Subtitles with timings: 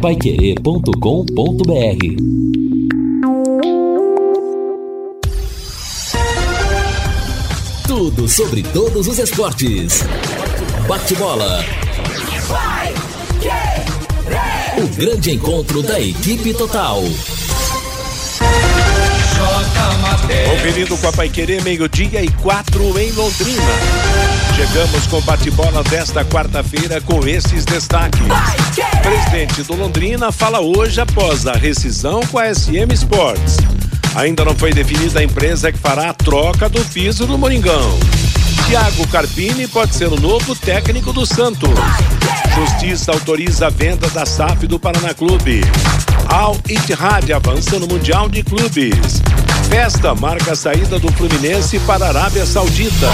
[0.00, 0.90] paiquerê.com.br
[7.86, 10.02] Tudo sobre todos os esportes.
[10.88, 11.62] Bate-bola.
[14.78, 17.02] O grande encontro da equipe total.
[20.50, 24.29] Conferindo com a Paiquerê, meio-dia e quatro em Londrina.
[24.60, 28.20] Chegamos com bate-bola desta quarta-feira com esses destaques.
[29.02, 33.56] Presidente do Londrina fala hoje após a rescisão com a SM Sports.
[34.14, 37.98] Ainda não foi definida a empresa que fará a troca do piso no Moringão.
[38.68, 41.70] Thiago Carpini pode ser o novo técnico do Santos.
[42.54, 45.62] Justiça autoriza a venda da SAF do Paraná Clube.
[46.28, 49.22] Al Ittihad avança no Mundial de Clubes.
[49.70, 53.06] Festa marca a saída do Fluminense para a Arábia Saudita.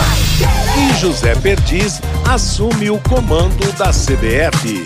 [0.78, 4.82] E José Perdiz assume o comando da CBF.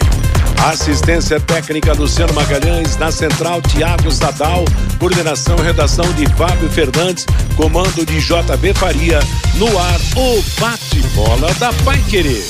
[0.68, 4.64] Assistência técnica Luciano Magalhães, na central Tiago Sadal,
[4.98, 7.24] coordenação e redação de Fábio Fernandes,
[7.56, 9.20] comando de JB Faria,
[9.54, 12.44] no ar o bate-bola da Pai Querer.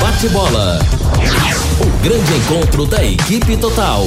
[0.00, 0.80] Bate-bola.
[1.80, 4.04] O grande encontro da equipe total.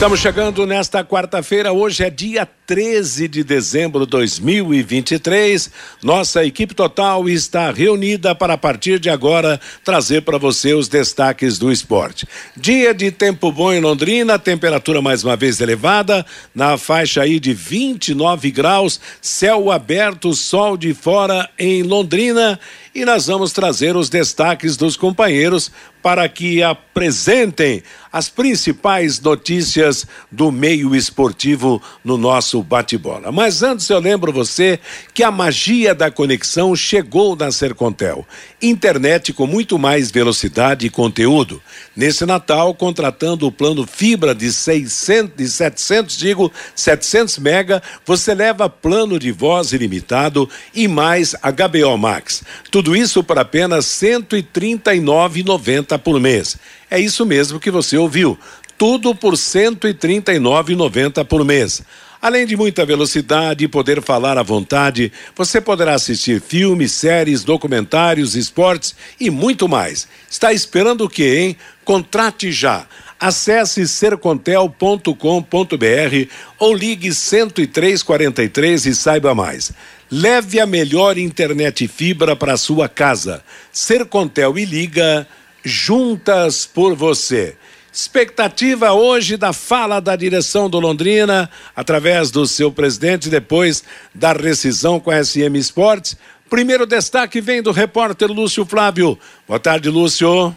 [0.00, 5.70] Estamos chegando nesta quarta-feira, hoje é dia 13 de dezembro de 2023.
[6.02, 11.58] Nossa equipe total está reunida para a partir de agora trazer para você os destaques
[11.58, 12.26] do esporte.
[12.56, 17.52] Dia de tempo bom em Londrina, temperatura mais uma vez elevada, na faixa aí de
[17.52, 22.58] 29 graus, céu aberto, sol de fora em Londrina
[22.94, 25.70] e nós vamos trazer os destaques dos companheiros
[26.02, 33.30] para que apresentem as principais notícias do meio esportivo no nosso bate-bola.
[33.30, 34.80] Mas antes eu lembro você
[35.14, 38.26] que a magia da conexão chegou na Sercontel.
[38.60, 41.62] Internet com muito mais velocidade e conteúdo.
[41.94, 48.68] Nesse Natal, contratando o plano fibra de 600 de 700, digo, 700 mega, você leva
[48.68, 52.42] plano de voz ilimitado e mais HBO Max.
[52.70, 56.56] Tudo isso por apenas R$ 139,90 por mês.
[56.90, 58.38] É isso mesmo que você ouviu.
[58.76, 61.82] Tudo por R$ 139,90 por mês.
[62.22, 68.36] Além de muita velocidade e poder falar à vontade, você poderá assistir filmes, séries, documentários,
[68.36, 70.06] esportes e muito mais.
[70.28, 71.56] Está esperando o quê, hein?
[71.82, 72.86] Contrate já.
[73.18, 75.14] Acesse sercontel.com.br
[76.58, 79.72] ou ligue 10343 e saiba mais.
[80.10, 83.42] Leve a melhor internet fibra para sua casa.
[83.72, 85.26] Sercontel e Liga
[85.64, 87.56] juntas por você.
[87.92, 93.82] Expectativa hoje da fala da direção do Londrina, através do seu presidente, depois
[94.14, 96.16] da rescisão com a SM Sports.
[96.48, 99.18] Primeiro destaque vem do repórter Lúcio Flávio.
[99.46, 100.54] Boa tarde, Lúcio.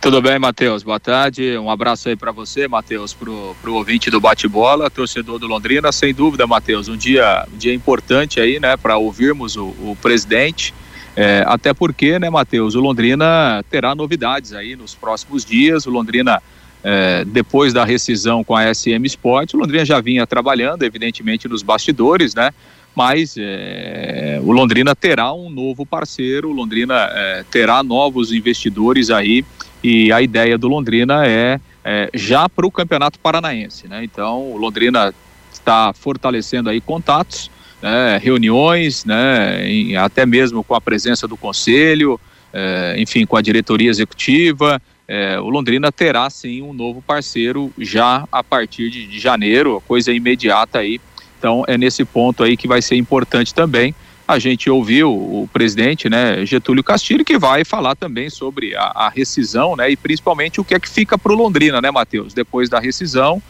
[0.00, 0.82] Tudo bem, Matheus?
[0.82, 1.56] Boa tarde.
[1.56, 5.90] Um abraço aí para você, Matheus, pro, pro ouvinte do bate-bola, torcedor do Londrina.
[5.92, 10.74] Sem dúvida, Matheus, um dia, um dia importante aí, né, para ouvirmos o, o presidente.
[11.16, 15.86] É, até porque, né, Matheus, o Londrina terá novidades aí nos próximos dias.
[15.86, 16.42] O Londrina,
[16.82, 21.62] é, depois da rescisão com a SM Sport, o Londrina já vinha trabalhando, evidentemente, nos
[21.62, 22.50] bastidores, né?
[22.94, 29.44] Mas é, o Londrina terá um novo parceiro, o Londrina é, terá novos investidores aí
[29.82, 34.04] e a ideia do Londrina é, é já para o Campeonato Paranaense, né?
[34.04, 35.12] Então o Londrina
[35.52, 37.50] está fortalecendo aí contatos,
[37.84, 42.18] né, reuniões, né, em, até mesmo com a presença do conselho,
[42.50, 44.80] é, enfim, com a diretoria executiva.
[45.06, 50.10] É, o Londrina terá sim um novo parceiro já a partir de, de janeiro, coisa
[50.10, 50.98] imediata aí.
[51.38, 53.94] Então é nesse ponto aí que vai ser importante também
[54.26, 59.08] a gente ouviu o presidente, né, Getúlio Castilho, que vai falar também sobre a, a
[59.10, 62.70] rescisão, né, e principalmente o que é que fica para o Londrina, né, Matheus, depois
[62.70, 63.42] da rescisão,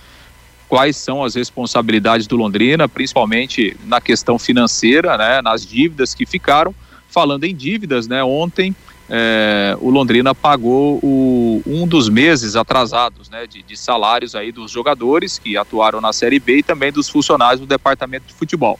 [0.68, 6.74] quais são as responsabilidades do Londrina, principalmente na questão financeira, né, nas dívidas que ficaram.
[7.08, 8.74] Falando em dívidas, né, ontem
[9.08, 14.70] é, o Londrina pagou o, um dos meses atrasados, né, de, de salários aí dos
[14.70, 18.78] jogadores que atuaram na Série B e também dos funcionários do departamento de futebol.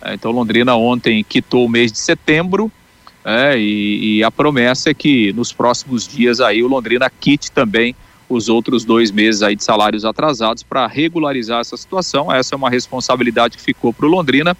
[0.00, 2.70] É, então, Londrina ontem quitou o mês de setembro
[3.24, 7.96] é, e, e, a promessa é que nos próximos dias aí o Londrina quite também
[8.28, 12.32] os outros dois meses aí de salários atrasados para regularizar essa situação.
[12.32, 14.56] Essa é uma responsabilidade que ficou para o Londrina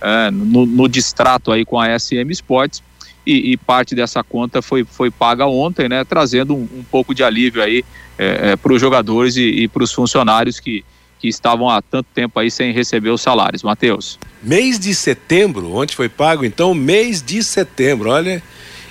[0.00, 2.82] é, no, no, distrato aí com a SM Sports
[3.26, 7.24] e, e, parte dessa conta foi, foi paga ontem, né, trazendo um, um pouco de
[7.24, 7.82] alívio aí
[8.18, 10.84] é, é, para os jogadores e, e para os funcionários que
[11.24, 13.62] que estavam há tanto tempo aí sem receber os salários.
[13.62, 14.18] Matheus.
[14.42, 18.42] Mês de setembro, onde foi pago então mês de setembro, olha,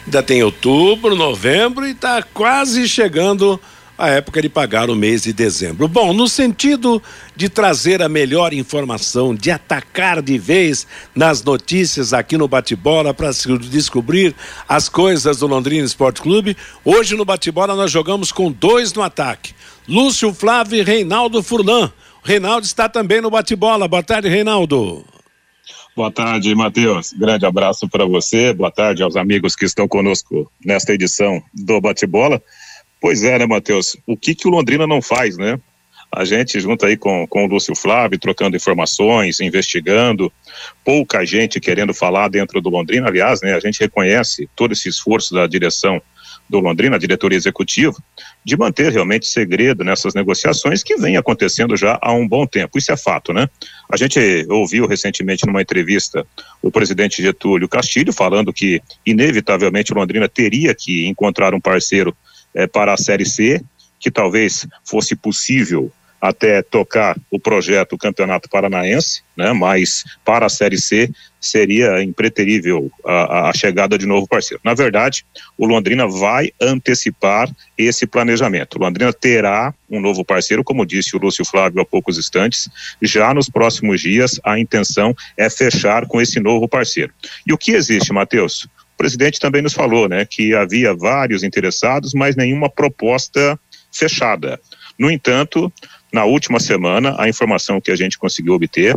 [0.03, 3.61] ainda tem outubro, novembro e está quase chegando
[3.97, 5.87] a época de pagar o mês de dezembro.
[5.87, 7.01] Bom, no sentido
[7.35, 13.29] de trazer a melhor informação, de atacar de vez nas notícias aqui no Bate-Bola para
[13.69, 14.35] descobrir
[14.67, 19.53] as coisas do Londrina Esporte Clube, hoje no Bate-Bola nós jogamos com dois no ataque:
[19.87, 21.91] Lúcio Flávio e Reinaldo Furlan.
[22.23, 23.85] Reinaldo está também no bate-bola.
[23.85, 25.03] Boa tarde, Reinaldo.
[25.95, 27.13] Boa tarde, Matheus.
[27.13, 28.53] Grande abraço para você.
[28.53, 32.41] Boa tarde aos amigos que estão conosco nesta edição do Bate-Bola.
[33.03, 33.97] Pois é, né, Matheus?
[34.07, 35.59] O que, que o Londrina não faz, né?
[36.09, 40.31] A gente, junto aí com, com o Lúcio Flávio, trocando informações, investigando,
[40.85, 43.09] pouca gente querendo falar dentro do Londrina.
[43.09, 46.01] Aliás, né, a gente reconhece todo esse esforço da direção
[46.49, 47.93] do Londrina, a diretoria executiva,
[48.45, 52.77] de manter realmente segredo nessas negociações que vem acontecendo já há um bom tempo.
[52.77, 53.49] Isso é fato, né?
[53.91, 54.17] A gente
[54.49, 56.25] ouviu recentemente numa entrevista
[56.61, 62.15] o presidente Getúlio Castilho falando que, inevitavelmente, o Londrina teria que encontrar um parceiro
[62.55, 63.61] eh, para a Série C,
[63.99, 65.91] que talvez fosse possível
[66.23, 69.51] até tocar o projeto Campeonato Paranaense, né?
[69.51, 74.61] Mas para a Série C seria impreterível a, a, chegada de novo parceiro.
[74.63, 75.25] Na verdade,
[75.57, 78.75] o Londrina vai antecipar esse planejamento.
[78.75, 82.69] O Londrina terá um novo parceiro, como disse o Lúcio Flávio há poucos instantes.
[83.01, 87.11] Já nos próximos dias, a intenção é fechar com esse novo parceiro.
[87.45, 88.65] E o que existe, Matheus?
[89.03, 93.59] Presidente também nos falou, né, que havia vários interessados, mas nenhuma proposta
[93.91, 94.57] fechada.
[94.97, 95.69] No entanto,
[96.09, 98.95] na última semana, a informação que a gente conseguiu obter,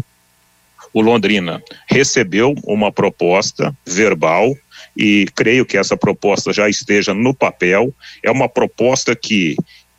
[0.95, 4.57] o Londrina recebeu uma proposta verbal
[4.97, 7.93] e creio que essa proposta já esteja no papel.
[8.23, 9.57] É uma proposta que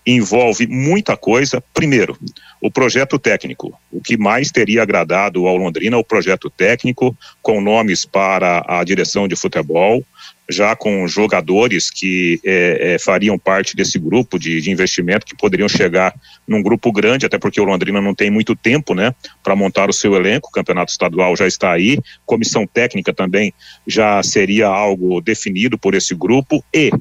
[0.08, 1.62] envolve muita coisa.
[1.74, 2.18] Primeiro,
[2.62, 3.78] o projeto técnico.
[3.92, 8.84] O que mais teria agradado ao Londrina é o projeto técnico, com nomes para a
[8.84, 10.04] direção de futebol,
[10.50, 15.68] já com jogadores que é, é, fariam parte desse grupo de, de, investimento, que poderiam
[15.68, 16.16] chegar
[16.48, 19.14] num grupo grande, até porque o Londrina não tem muito tempo, né,
[19.44, 20.48] para montar o seu elenco.
[20.48, 23.54] O campeonato estadual já está aí, comissão técnica também
[23.86, 26.92] já seria algo definido por esse grupo e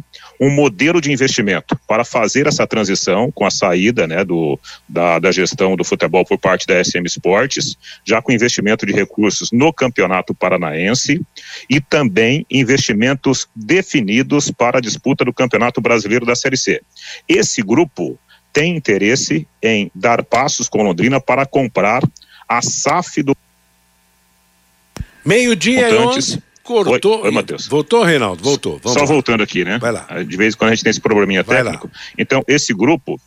[0.41, 5.33] um modelo de investimento para fazer essa transição com a saída, né, do, da, da
[5.33, 10.35] gestão do futebol por parte da SM Esportes, já com investimento de recursos no campeonato
[10.35, 11.21] paranaense
[11.69, 16.83] e também investimentos definidos para a disputa do Campeonato Brasileiro da Série C.
[17.29, 18.19] Esse grupo
[18.53, 22.03] tem interesse em dar passos com Londrina para comprar
[22.49, 23.37] a SAF do.
[25.25, 26.43] Meio-dia e 11.
[26.67, 27.21] Cortou.
[27.21, 27.67] Oi, Oi Matheus.
[27.67, 28.43] Voltou, Reinaldo?
[28.43, 28.81] Voltou.
[28.83, 29.07] Vamos Só lá.
[29.07, 29.79] voltando aqui, né?
[29.79, 30.07] Vai lá.
[30.27, 31.87] De vez em quando a gente tem esse probleminha Vai técnico.
[31.87, 32.01] Lá.
[32.19, 33.21] Então, esse grupo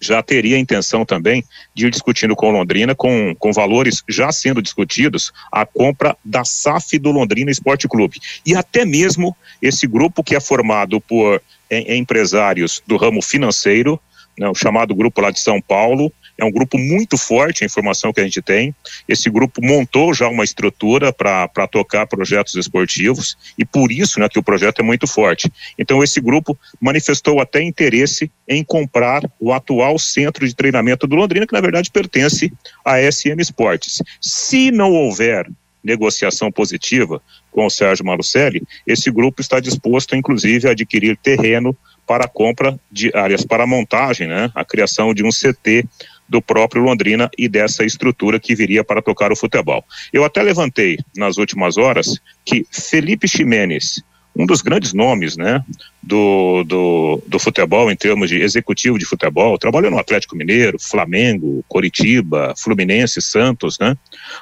[0.00, 4.60] já teria a intenção também de ir discutindo com Londrina, com, com valores já sendo
[4.60, 8.18] discutidos, a compra da SAF do Londrina Esporte Clube.
[8.44, 11.40] E até mesmo esse grupo que é formado por
[11.70, 13.98] é, empresários do ramo financeiro,
[14.38, 18.12] né, o chamado grupo lá de São Paulo, é um grupo muito forte, a informação
[18.12, 18.74] que a gente tem.
[19.08, 24.38] Esse grupo montou já uma estrutura para tocar projetos esportivos e por isso né, que
[24.38, 25.50] o projeto é muito forte.
[25.78, 31.46] Então, esse grupo manifestou até interesse em comprar o atual centro de treinamento do Londrina,
[31.46, 32.52] que na verdade pertence
[32.84, 34.02] à SM Esportes.
[34.20, 35.46] Se não houver
[35.82, 42.24] negociação positiva com o Sérgio Malucelli, esse grupo está disposto, inclusive, a adquirir terreno para
[42.24, 45.86] a compra de áreas para montagem, né, a criação de um CT
[46.28, 49.84] do próprio Londrina e dessa estrutura que viria para tocar o futebol.
[50.12, 54.02] Eu até levantei nas últimas horas que Felipe Ximenes,
[54.34, 55.64] um dos grandes nomes, né,
[56.02, 61.64] do, do, do futebol em termos de executivo de futebol, trabalhou no Atlético Mineiro, Flamengo,
[61.66, 63.96] Coritiba, Fluminense, Santos, né?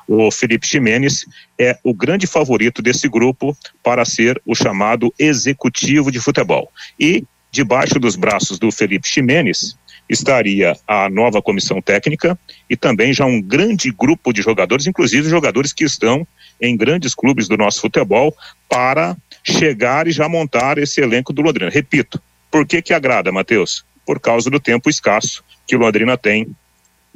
[0.08, 1.24] O Felipe Ximenes
[1.58, 6.70] é o grande favorito desse grupo para ser o chamado executivo de futebol.
[6.98, 7.24] E
[7.54, 9.76] debaixo dos braços do Felipe Ximenes
[10.08, 15.72] estaria a nova comissão técnica e também já um grande grupo de jogadores, inclusive jogadores
[15.72, 16.26] que estão
[16.60, 18.34] em grandes clubes do nosso futebol,
[18.68, 21.70] para chegar e já montar esse elenco do Londrina.
[21.70, 22.20] Repito,
[22.50, 23.84] por que que agrada, Matheus?
[24.06, 26.54] Por causa do tempo escasso que o Londrina tem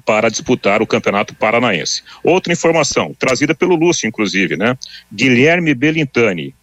[0.04, 2.02] para disputar o Campeonato Paranaense.
[2.22, 4.76] Outra informação, trazida pelo Lúcio, inclusive, né?
[5.12, 6.54] Guilherme Belintani,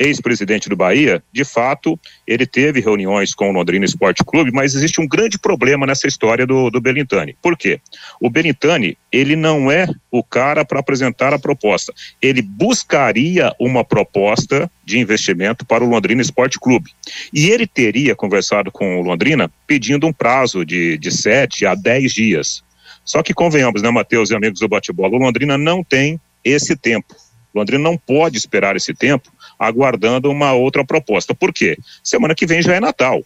[0.00, 4.98] ex-presidente do Bahia, de fato, ele teve reuniões com o Londrina Esporte Clube, mas existe
[4.98, 7.36] um grande problema nessa história do, do Belintani.
[7.42, 7.78] Por quê?
[8.18, 11.92] O Belintani, ele não é o cara para apresentar a proposta.
[12.22, 16.90] Ele buscaria uma proposta de investimento para o Londrina Esporte Clube.
[17.32, 22.12] E ele teria conversado com o Londrina pedindo um prazo de, de 7 a 10
[22.12, 22.64] dias.
[23.04, 27.14] Só que convenhamos, né, Matheus e amigos do bate-bola, o Londrina não tem esse tempo.
[27.52, 29.30] O Londrina não pode esperar esse tempo
[29.60, 31.34] aguardando uma outra proposta.
[31.34, 31.76] Por quê?
[32.02, 33.22] Semana que vem já é Natal.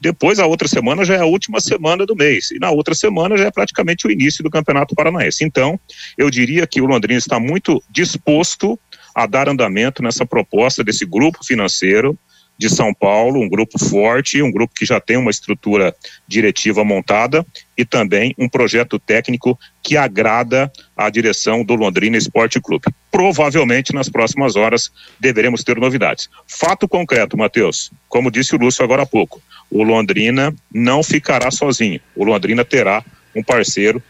[0.00, 3.36] depois a outra semana já é a última semana do mês e na outra semana
[3.36, 5.44] já é praticamente o início do Campeonato Paranaense.
[5.44, 5.80] Então,
[6.16, 8.78] eu diria que o Londrina está muito disposto
[9.14, 12.18] a dar andamento nessa proposta desse grupo financeiro
[12.62, 15.92] de São Paulo, um grupo forte, um grupo que já tem uma estrutura
[16.28, 17.44] diretiva montada
[17.76, 22.84] e também um projeto técnico que agrada a direção do Londrina Esporte Clube.
[23.10, 26.30] Provavelmente nas próximas horas deveremos ter novidades.
[26.46, 32.00] Fato concreto, Matheus, como disse o Lúcio agora há pouco, o Londrina não ficará sozinho.
[32.14, 33.04] O Londrina terá
[33.34, 34.00] um parceiro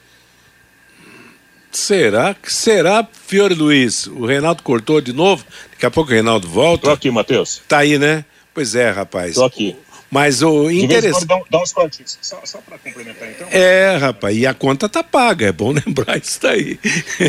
[1.71, 4.07] Será que será, Fiore Luiz?
[4.07, 5.43] O Reinaldo cortou de novo?
[5.71, 6.89] Daqui a pouco o Reinaldo volta.
[6.89, 7.63] Tô aqui, Matheus.
[7.67, 8.27] Tá aí, né?
[8.55, 9.35] Pois é, rapaz.
[9.35, 9.77] Tô aqui.
[10.13, 11.25] Mas o interessante.
[11.25, 13.49] Dá, dá uns cortes, só, só para complementar então.
[13.51, 16.79] É, rapaz, e a conta tá paga, é bom lembrar isso daí.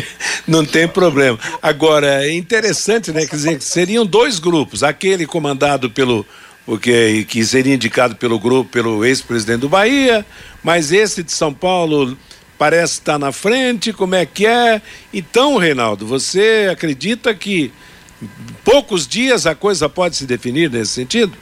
[0.46, 1.38] Não tem problema.
[1.62, 3.26] Agora, é interessante, né?
[3.26, 6.26] Quer dizer, seriam dois grupos, aquele comandado pelo.
[6.66, 10.24] Porque, que seria indicado pelo grupo, pelo ex-presidente do Bahia,
[10.62, 12.16] mas esse de São Paulo
[12.58, 14.80] parece estar na frente, como é que é?
[15.12, 17.70] Então, Reinaldo, você acredita que
[18.64, 21.36] poucos dias a coisa pode se definir nesse sentido?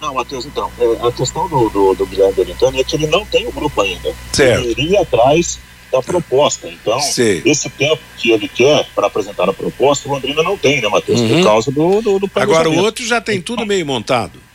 [0.00, 3.24] Não, Matheus, então, é, a questão do, do, do Guilherme Belintani é que ele não
[3.24, 4.14] tem o grupo ainda.
[4.32, 4.64] Certo.
[4.64, 5.58] Ele iria atrás
[5.90, 6.68] da proposta.
[6.68, 7.42] Então, Sim.
[7.44, 11.20] esse tempo que ele quer para apresentar a proposta, o Londrina não tem, né, Matheus?
[11.20, 11.28] Uhum.
[11.28, 14.45] Por causa do, do, do Agora o outro já tem tudo meio montado.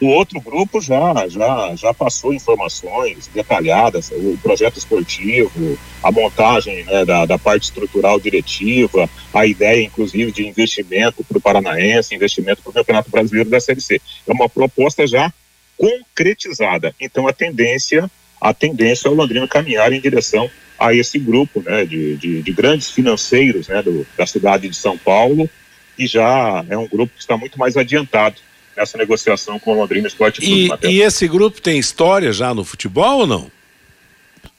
[0.00, 7.04] O outro grupo já, já, já passou informações detalhadas, o projeto esportivo, a montagem né,
[7.04, 12.70] da, da parte estrutural diretiva, a ideia, inclusive, de investimento para o Paranaense, investimento para
[12.70, 14.00] o Campeonato Brasileiro da Série C.
[14.24, 15.32] É uma proposta já
[15.76, 16.94] concretizada.
[17.00, 18.08] Então, a tendência,
[18.40, 22.52] a tendência é o Londrina caminhar em direção a esse grupo né, de, de, de
[22.52, 25.50] grandes financeiros né, do, da cidade de São Paulo,
[25.98, 28.36] e já é um grupo que está muito mais adiantado
[28.78, 30.86] nessa negociação com o Londrina Esporte Clube.
[30.86, 33.50] E, e esse grupo tem história já no futebol ou não?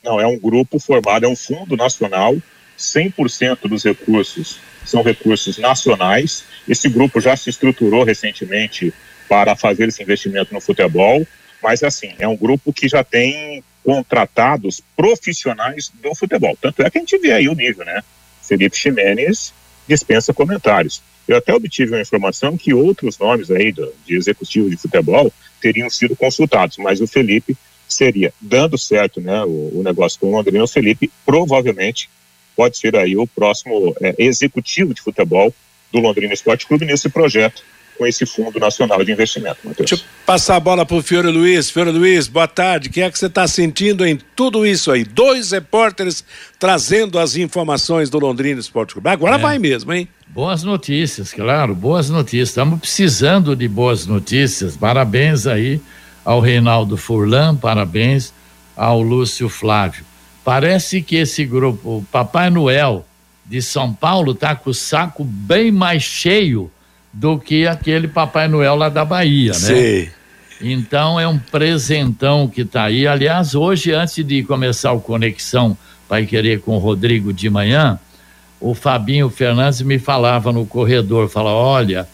[0.04, 2.38] Não, é um grupo formado, é um fundo nacional,
[2.78, 6.44] 100% dos recursos são recursos nacionais.
[6.68, 8.94] Esse grupo já se estruturou recentemente
[9.28, 11.26] para fazer esse investimento no futebol,
[11.62, 16.58] mas assim, é um grupo que já tem contratados profissionais do futebol.
[16.60, 18.02] Tanto é que a gente vê aí o nível, né?
[18.42, 19.54] Felipe Ximenes
[19.88, 21.02] dispensa comentários.
[21.30, 25.32] Eu até obtive uma informação que outros nomes aí do, de executivo de futebol
[25.62, 27.56] teriam sido consultados, mas o Felipe
[27.88, 32.10] seria, dando certo né, o, o negócio com o Londrina, o Felipe provavelmente
[32.56, 35.54] pode ser aí o próximo é, executivo de futebol
[35.94, 37.64] do Londrina Esporte Clube nesse projeto
[38.00, 39.90] com esse Fundo Nacional de Investimento, Matheus.
[39.90, 41.70] Deixa eu passar a bola pro Fiore Luiz.
[41.70, 42.88] Fiore Luiz, boa tarde.
[42.88, 45.04] O que é que você está sentindo em tudo isso aí?
[45.04, 46.24] Dois repórteres
[46.58, 49.10] trazendo as informações do Londrina Esporte Clube.
[49.10, 49.38] Agora É.
[49.38, 50.08] vai mesmo, hein?
[50.28, 52.50] Boas notícias, claro, boas notícias.
[52.50, 54.78] Estamos precisando de boas notícias.
[54.78, 55.82] Parabéns aí
[56.24, 58.32] ao Reinaldo Furlan, parabéns
[58.78, 60.06] ao Lúcio Flávio.
[60.46, 63.06] Parece que esse grupo, o Papai Noel
[63.46, 66.72] de São Paulo, está com o saco bem mais cheio
[67.12, 69.58] do que aquele Papai Noel lá da Bahia, né?
[69.58, 70.12] Sei.
[70.62, 73.08] Então é um presentão que está aí.
[73.08, 78.00] Aliás, hoje, antes de começar o Conexão Pai Querer com o Rodrigo de manhã,
[78.60, 82.08] o Fabinho Fernandes me falava no corredor, fala, olha,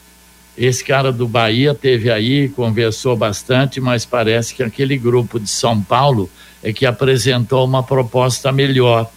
[0.58, 5.82] esse cara do Bahia teve aí, conversou bastante, mas parece que aquele grupo de São
[5.82, 6.30] Paulo
[6.64, 9.10] é que apresentou uma proposta melhor.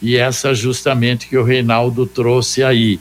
[0.00, 2.98] E essa justamente que o Reinaldo trouxe aí.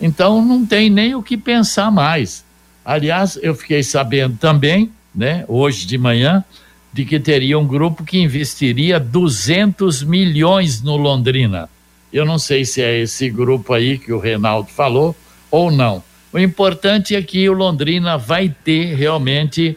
[0.00, 2.44] Então não tem nem o que pensar mais.
[2.84, 6.44] Aliás, eu fiquei sabendo também, né, hoje de manhã,
[6.92, 11.68] de que teria um grupo que investiria 200 milhões no Londrina.
[12.12, 15.14] Eu não sei se é esse grupo aí que o Reinaldo falou
[15.50, 16.02] ou não.
[16.32, 19.76] O importante é que o Londrina vai ter realmente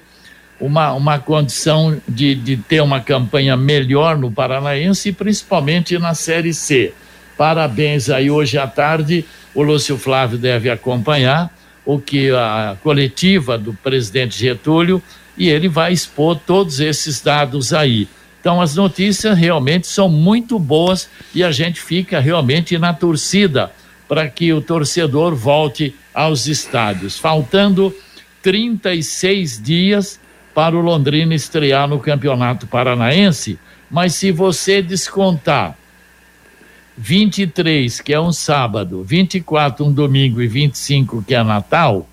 [0.59, 6.53] uma, uma condição de, de ter uma campanha melhor no Paranaense e principalmente na Série
[6.53, 6.93] C.
[7.37, 11.53] Parabéns aí hoje à tarde, o Lúcio Flávio deve acompanhar
[11.85, 15.01] o que a coletiva do presidente Getúlio
[15.37, 18.07] e ele vai expor todos esses dados aí.
[18.39, 23.71] Então as notícias realmente são muito boas e a gente fica realmente na torcida
[24.07, 27.17] para que o torcedor volte aos estádios.
[27.17, 27.95] Faltando
[28.41, 30.19] 36 dias
[30.53, 33.57] para o Londrina estrear no Campeonato Paranaense,
[33.89, 35.75] mas se você descontar
[36.97, 42.07] 23, que é um sábado, 24, um domingo e 25, que é Natal,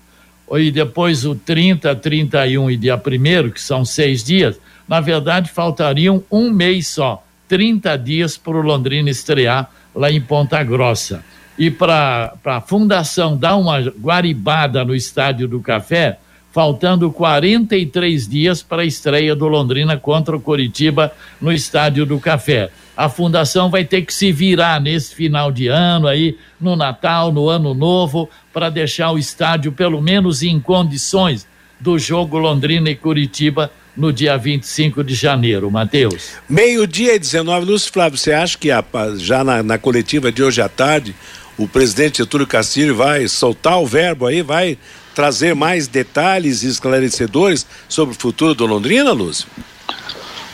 [0.53, 6.23] e depois o 30, 31 e dia 1, que são seis dias, na verdade faltariam
[6.31, 11.23] um mês só, 30 dias para o Londrina estrear lá em Ponta Grossa.
[11.57, 16.17] E para a fundação dar uma guaribada no Estádio do Café,
[16.51, 22.69] faltando 43 dias para a estreia do Londrina contra o Coritiba no Estádio do Café.
[23.01, 27.49] A fundação vai ter que se virar nesse final de ano aí, no Natal, no
[27.49, 31.47] Ano Novo, para deixar o estádio pelo menos em condições
[31.79, 36.33] do jogo Londrina e Curitiba no dia 25 de janeiro, Matheus.
[36.47, 38.83] Meio-dia e 19, Lúcio Flávio, você acha que a,
[39.17, 41.15] já na, na, coletiva de hoje à tarde,
[41.57, 44.77] o presidente Getúlio Castilho vai soltar o verbo aí, vai
[45.15, 49.47] trazer mais detalhes esclarecedores sobre o futuro do Londrina, Lúcio?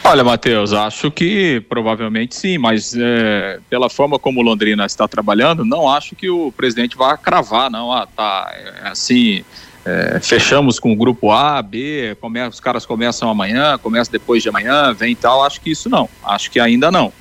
[0.09, 5.89] Olha, Matheus, acho que provavelmente sim, mas é, pela forma como Londrina está trabalhando, não
[5.89, 7.91] acho que o presidente vá cravar, não.
[7.91, 9.43] Ah, tá, é, assim,
[9.85, 14.47] é, fechamos com o grupo A, B, come, os caras começam amanhã, começam depois de
[14.47, 15.43] amanhã, vem tal.
[15.43, 17.11] Acho que isso não, acho que ainda não.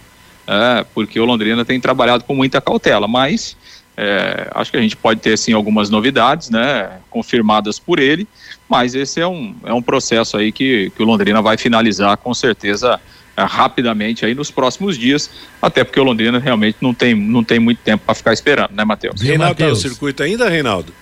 [0.47, 3.57] É, porque o Londrina tem trabalhado com muita cautela, mas
[3.97, 8.29] é, acho que a gente pode ter sim algumas novidades, né, confirmadas por ele,
[8.69, 12.35] mas esse é um, é um processo aí que, que o Londrina vai finalizar com
[12.35, 13.01] certeza
[13.37, 15.31] é, rapidamente aí nos próximos dias,
[15.63, 18.85] até porque o Londrina realmente não tem, não tem muito tempo para ficar esperando, né,
[18.85, 19.21] Matheus?
[19.21, 20.93] Reinaldo, tá no circuito ainda, Reinaldo?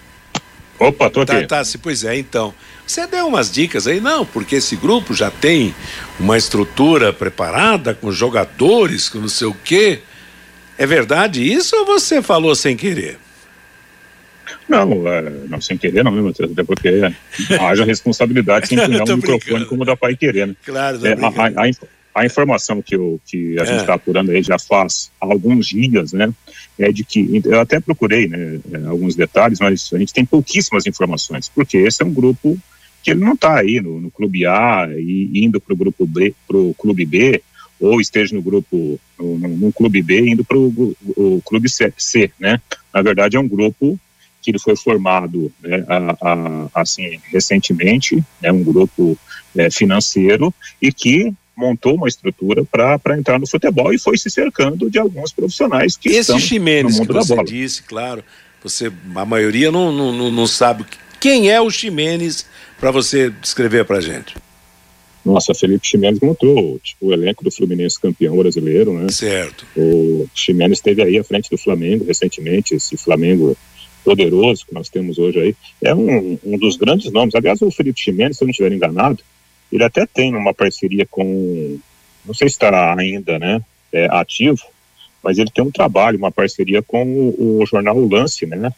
[0.79, 1.47] Opa, tô aqui.
[1.47, 2.53] Tá, tá, pois é, então.
[2.87, 5.75] Você deu umas dicas aí, não, porque esse grupo já tem
[6.19, 10.03] uma estrutura preparada com jogadores, com não sei o quê.
[10.77, 13.19] É verdade isso ou você falou sem querer?
[14.69, 16.89] Não, é, não sem querer não, Matheus, até porque
[17.61, 20.57] haja responsabilidade sem empunhar um microfone como da Pai Querer, né?
[20.65, 23.67] Claro, é, a, a, a, informação que, eu, que a é.
[23.67, 26.33] gente está apurando aí já faz alguns dias, né?
[26.79, 30.87] É de que, eu até procurei né, é, alguns detalhes, mas a gente tem pouquíssimas
[30.87, 32.59] informações, porque esse é um grupo
[33.03, 36.35] que ele não está aí no, no, Clube A e indo para o grupo B,
[36.49, 37.43] para o Clube B,
[37.81, 42.61] ou esteja no grupo, no, no clube B, indo para o clube C, C, né?
[42.93, 43.99] Na verdade, é um grupo
[44.41, 49.19] que ele foi formado né, a, a, assim recentemente, é né, um grupo
[49.57, 54.91] é, financeiro e que montou uma estrutura para entrar no futebol e foi se cercando
[54.91, 57.49] de alguns profissionais que Esse estão Ximenes no mundo que você da bola.
[57.49, 58.25] disse, claro,
[58.63, 60.85] você a maioria não, não, não sabe
[61.21, 62.47] quem é o Ximenes
[62.79, 64.35] para você descrever para gente.
[65.25, 69.09] Nossa, Felipe Ximenes montou tipo, o elenco do Fluminense campeão brasileiro, né?
[69.11, 69.67] Certo.
[69.77, 73.57] O Ximenes esteve aí à frente do Flamengo recentemente, esse Flamengo
[74.05, 75.57] poderoso que nós temos hoje aí.
[75.83, 77.35] É um, um dos grandes nomes.
[77.35, 79.23] Aliás, o Felipe Ximenes, se eu não estiver enganado,
[79.73, 81.79] ele até tem uma parceria com,
[82.25, 84.63] não sei se está ainda, né, é, ativo,
[85.23, 88.71] mas ele tem um trabalho, uma parceria com o, o jornal o Lance, né,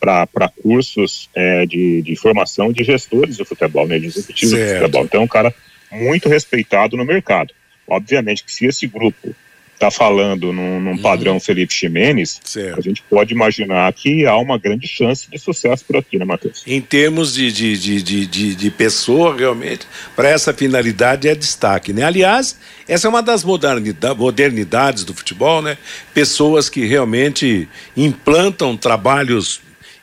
[0.00, 5.04] para cursos é, de, de formação de gestores do futebol, né, de executivos do futebol.
[5.04, 5.54] Então é um cara
[5.90, 7.52] muito respeitado no mercado.
[7.86, 9.34] Obviamente que se esse grupo
[9.74, 11.40] está falando num, num, padrão uhum.
[11.40, 12.78] Felipe Ximenes, certo.
[12.78, 16.62] a gente pode imaginar que há uma grande chance de sucesso por aqui, né, Matheus?
[16.66, 21.92] Em termos de, de, de, de, de, de pessoa, realmente, para essa finalidade é destaque,
[21.92, 22.04] né?
[22.04, 25.76] Aliás, essa é uma das modernidades do futebol, né?
[26.14, 29.60] Pessoas que realmente implantam trabalhos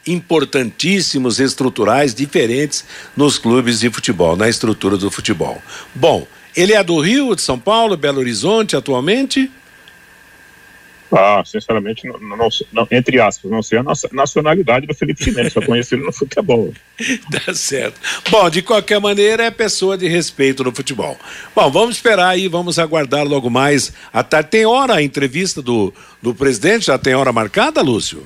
[0.08, 2.86] importantíssimos estruturais diferentes
[3.16, 5.62] nos clubes de futebol, na estrutura do futebol.
[5.94, 9.50] Bom, ele é do Rio, de São Paulo, Belo Horizonte atualmente?
[11.14, 15.52] Ah, sinceramente, não, não, não, entre aspas, não sei a nossa nacionalidade do Felipe Ximenes,
[15.52, 16.74] só conheço ele no futebol.
[17.30, 18.00] tá certo.
[18.30, 21.20] Bom, de qualquer maneira, é pessoa de respeito no futebol.
[21.54, 24.52] Bom, vamos esperar aí, vamos aguardar logo mais à tarde.
[24.52, 26.86] Tem hora a entrevista do, do presidente?
[26.86, 28.26] Já tem hora marcada, Lúcio?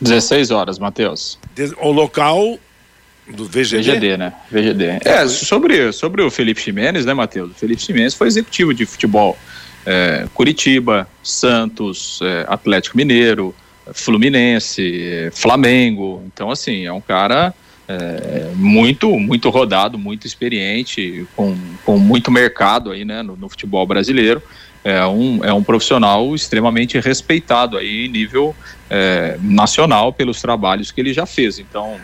[0.00, 1.38] 16 horas, Matheus.
[1.80, 2.58] O local
[3.28, 3.82] do VGD?
[3.82, 4.34] VGD, né?
[4.50, 5.00] VGD.
[5.04, 7.50] É, sobre, sobre o Felipe Ximenes, né, Matheus?
[7.50, 9.36] O Felipe Ximenes foi executivo de futebol
[9.86, 13.54] é, Curitiba, Santos, é, Atlético Mineiro,
[13.92, 16.22] Fluminense, é, Flamengo.
[16.26, 17.54] Então, assim, é um cara
[17.86, 23.86] é, muito, muito rodado, muito experiente, com, com muito mercado aí, né, no, no, futebol
[23.86, 24.42] brasileiro.
[24.84, 28.54] É um, é um profissional extremamente respeitado aí em nível
[28.90, 31.58] é, nacional pelos trabalhos que ele já fez.
[31.58, 31.96] Então,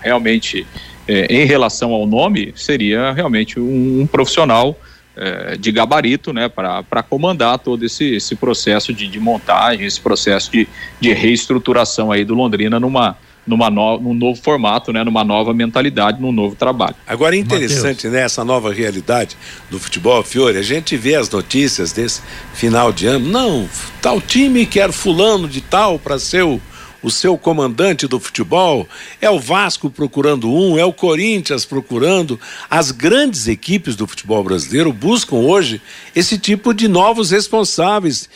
[0.00, 0.64] realmente,
[1.06, 4.78] é, em relação ao nome, seria realmente um, um profissional
[5.16, 10.50] é, de gabarito né, para comandar todo esse, esse processo de, de, montagem, esse processo
[10.52, 10.68] de,
[11.00, 16.20] de reestruturação aí do Londrina numa, numa no, num novo formato, né, numa nova mentalidade,
[16.20, 16.94] num novo trabalho.
[17.06, 18.12] Agora é interessante, Mateus.
[18.12, 19.36] né, essa nova realidade
[19.70, 22.20] do futebol, Fiore, a gente vê as notícias desse
[22.52, 23.68] final de ano, não,
[24.02, 26.60] tal time quer fulano de tal para ser o
[27.02, 28.88] o seu comandante do futebol,
[29.20, 32.38] é o Vasco procurando um, é o Corinthians procurando.
[32.68, 35.80] As grandes equipes do futebol brasileiro buscam hoje
[36.14, 38.28] esse tipo de novos responsáveis,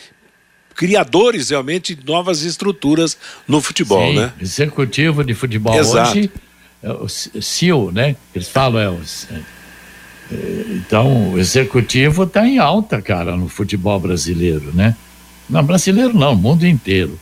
[0.75, 4.33] criadores realmente de novas estruturas no futebol, Sim, né?
[4.39, 6.11] Executivo de futebol Exato.
[6.11, 6.31] hoje
[6.81, 8.15] é o CEO, né?
[8.35, 8.99] Eles falam, é, o,
[10.31, 14.95] é, então o executivo está em alta, cara, no futebol brasileiro, né?
[15.49, 17.19] Não, brasileiro não, mundo inteiro.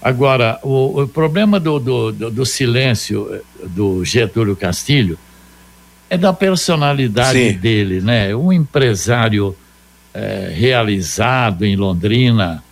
[0.00, 5.16] Agora, o, o problema do, do, do, do, silêncio eh, do Getúlio Castilho
[6.10, 7.56] é da personalidade Sim.
[7.56, 8.34] dele, né?
[8.34, 9.56] Um empresário
[10.12, 12.62] é, realizado em Londrina,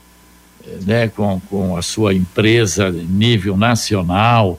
[0.86, 1.08] né?
[1.08, 4.58] Com, com a sua empresa nível nacional,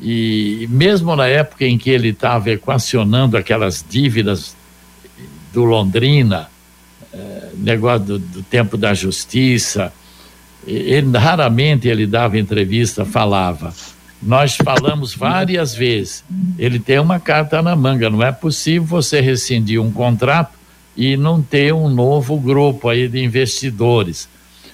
[0.00, 4.56] e mesmo na época em que ele estava equacionando aquelas dívidas
[5.52, 6.48] do Londrina,
[7.12, 9.92] é, negócio do, do tempo da justiça,
[10.66, 13.74] ele raramente ele dava entrevista, falava.
[14.20, 16.24] Nós falamos várias vezes.
[16.58, 18.10] Ele tem uma carta na manga.
[18.10, 20.52] Não é possível você rescindir um contrato
[20.96, 24.28] e não ter um novo grupo aí de investidores.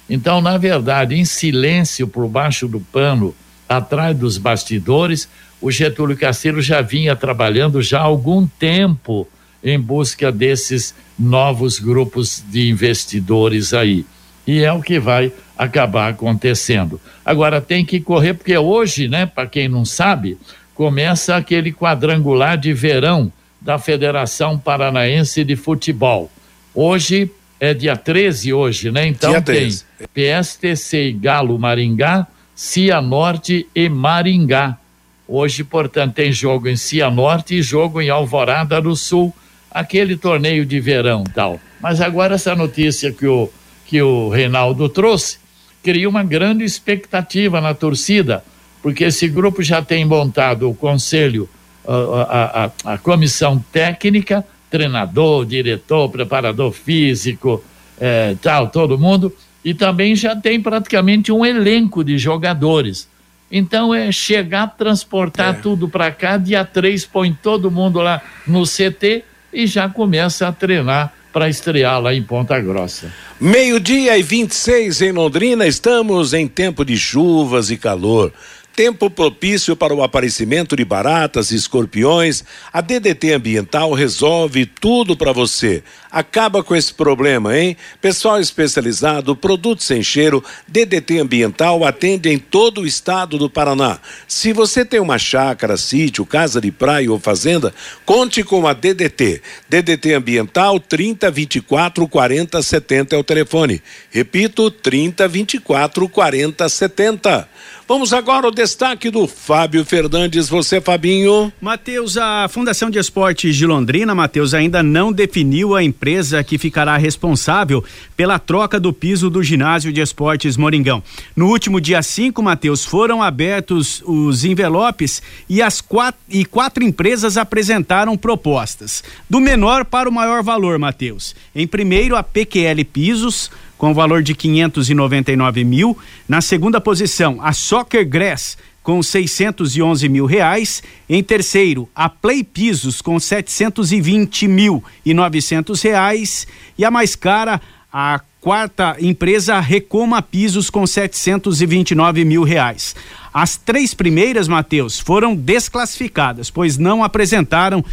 [0.09, 3.35] Então, na verdade, em silêncio por baixo do pano,
[3.69, 5.29] atrás dos bastidores,
[5.61, 9.27] o Getúlio Castilho já vinha trabalhando já há algum tempo
[9.63, 14.05] em busca desses novos grupos de investidores aí.
[14.47, 17.01] E é o que vai acabar acontecendo.
[17.25, 20.37] Agora tem que correr, porque hoje, né, para quem não sabe,
[20.75, 26.31] começa aquele quadrangular de verão da Federação Paranaense de Futebol.
[26.75, 29.07] Hoje é dia 13 hoje, né?
[29.07, 29.69] Então tem
[30.13, 34.79] PSTC e Galo Maringá, Cianorte e Maringá.
[35.27, 39.35] Hoje, portanto, tem jogo em Cianorte e jogo em Alvorada do Sul,
[39.71, 41.59] aquele torneio de verão tal.
[41.81, 43.51] Mas agora essa notícia que o,
[43.87, 45.39] que o Reinaldo trouxe
[45.83, 48.45] cria uma grande expectativa na torcida,
[48.83, 51.49] porque esse grupo já tem montado o conselho,
[51.87, 57.63] a, a, a comissão técnica, treinador, diretor, preparador físico,
[57.97, 59.33] é, tal, todo mundo,
[59.65, 63.09] e também já tem praticamente um elenco de jogadores.
[63.53, 65.59] Então é chegar, transportar é.
[65.59, 70.53] tudo para cá, dia 3 põe todo mundo lá no CT e já começa a
[70.53, 73.13] treinar para estrear lá em Ponta Grossa.
[73.41, 78.33] Meio-dia e 26 em Londrina, estamos em tempo de chuvas e calor.
[78.77, 85.31] Tempo propício para o aparecimento de baratas e escorpiões, a DDT Ambiental resolve tudo para
[85.31, 85.85] você.
[86.11, 87.77] Acaba com esse problema, hein?
[88.01, 94.01] Pessoal especializado, produtos sem cheiro, DDT Ambiental atende em todo o estado do Paraná.
[94.27, 97.73] Se você tem uma chácara, sítio, casa de praia ou fazenda,
[98.05, 99.41] conte com a DDT.
[99.69, 103.81] DDT Ambiental 30 24 40 70 é o telefone.
[104.11, 107.49] Repito, 30 24 40 70.
[107.87, 110.49] Vamos agora ao destaque do Fábio Fernandes.
[110.49, 111.53] Você, Fabinho.
[111.61, 116.97] Matheus, a Fundação de Esportes de Londrina, Matheus, ainda não definiu a empresa que ficará
[116.97, 117.85] responsável
[118.17, 121.03] pela troca do piso do ginásio de esportes Moringão.
[121.37, 127.37] No último dia 5, Matheus, foram abertos os envelopes e as quatro, e quatro empresas
[127.37, 129.05] apresentaram propostas.
[129.29, 131.37] Do menor para o maior valor, Matheus.
[131.55, 133.51] Em primeiro, a PQL Pisos
[133.85, 135.99] com valor de 599 mil.
[136.27, 140.83] Na segunda posição, a Soccer Grass com 611 mil reais.
[141.07, 146.47] Em terceiro, a Play Pisos com 720 mil e 900 reais.
[146.79, 147.61] E a mais cara,
[147.93, 152.97] a quarta empresa Recoma Pisos com 729 mil reais.
[153.35, 157.85] As três primeiras, Matheus, foram desclassificadas, pois não apresentaram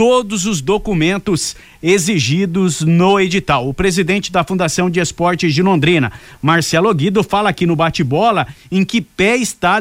[0.00, 3.68] todos os documentos exigidos no edital.
[3.68, 6.10] O presidente da Fundação de Esportes de Londrina,
[6.40, 9.78] Marcelo Guido, fala aqui no bate-bola em que pé está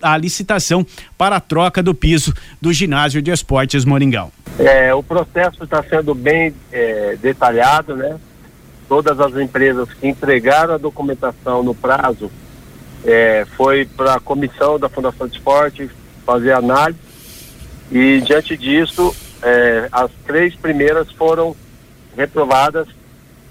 [0.00, 0.86] a licitação
[1.18, 4.32] para a troca do piso do ginásio de esportes Moringão.
[4.58, 8.18] É, o processo está sendo bem é, detalhado, né?
[8.88, 12.30] Todas as empresas que entregaram a documentação no prazo
[13.04, 15.90] é, foi para a comissão da Fundação de Esportes
[16.24, 16.98] fazer análise
[17.92, 21.54] e diante disso é, as três primeiras foram
[22.16, 22.88] reprovadas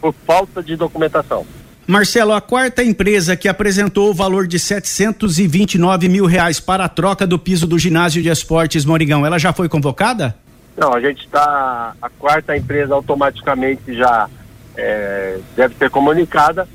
[0.01, 1.45] por falta de documentação.
[1.87, 7.25] Marcelo, a quarta empresa que apresentou o valor de 729 mil reais para a troca
[7.25, 10.35] do piso do ginásio de esportes Morigão, ela já foi convocada?
[10.75, 11.93] Não, a gente está.
[12.01, 14.29] A quarta empresa automaticamente já
[14.75, 16.67] é, deve ser comunicada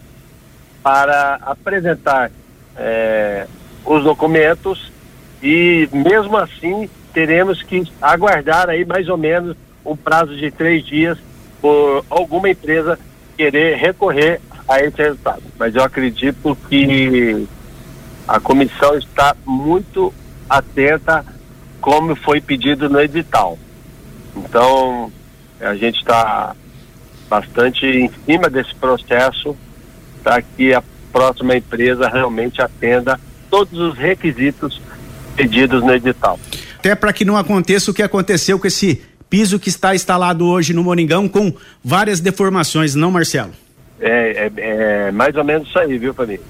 [0.83, 2.31] para apresentar
[2.75, 3.47] é,
[3.85, 4.91] os documentos
[5.43, 11.19] e mesmo assim teremos que aguardar aí mais ou menos um prazo de três dias
[11.61, 12.99] por alguma empresa
[13.37, 15.43] querer recorrer a esse resultado.
[15.59, 17.47] Mas eu acredito que
[18.27, 20.13] a comissão está muito
[20.49, 21.25] atenta
[21.81, 23.59] como foi pedido no edital.
[24.37, 25.13] Então,
[25.61, 26.55] a gente está
[27.29, 29.57] bastante em cima desse processo
[30.23, 33.19] para que a próxima empresa realmente atenda
[33.51, 34.81] todos os requisitos
[35.37, 36.39] pedidos no edital.
[36.83, 40.75] Até para que não aconteça o que aconteceu com esse piso que está instalado hoje
[40.75, 43.53] no Moringão com várias deformações, não, Marcelo?
[44.01, 46.41] É, é, é mais ou menos isso aí, viu, família?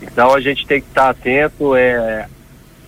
[0.00, 2.26] Então a gente tem que estar atento, é,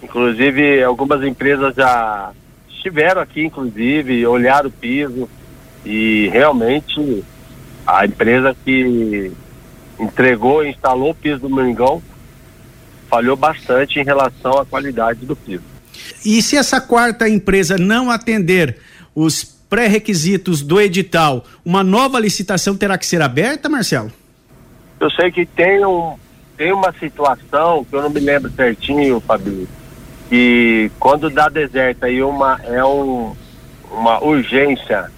[0.02, 2.32] inclusive algumas empresas já
[2.70, 5.28] estiveram aqui, inclusive, olharam o piso
[5.84, 7.22] e realmente
[7.86, 9.30] a empresa que
[10.00, 12.02] entregou e instalou o piso do Moringão
[13.10, 15.73] falhou bastante em relação à qualidade do piso.
[16.24, 18.78] E se essa quarta empresa não atender
[19.14, 24.12] os pré-requisitos do edital, uma nova licitação terá que ser aberta, Marcelo?
[25.00, 26.14] Eu sei que tem, um,
[26.56, 29.68] tem uma situação que eu não me lembro certinho, Fabio,
[30.28, 33.34] que quando dá deserto aí uma, é um,
[33.90, 35.10] uma urgência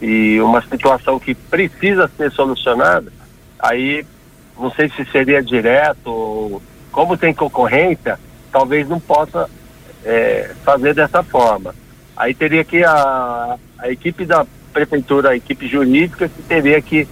[0.00, 3.12] e uma situação que precisa ser solucionada,
[3.58, 4.04] aí
[4.58, 8.18] não sei se seria direto, como tem concorrência,
[8.50, 9.48] talvez não possa
[10.04, 11.74] é, fazer dessa forma.
[12.16, 17.06] Aí teria que a, a equipe da prefeitura, a equipe jurídica, que teria que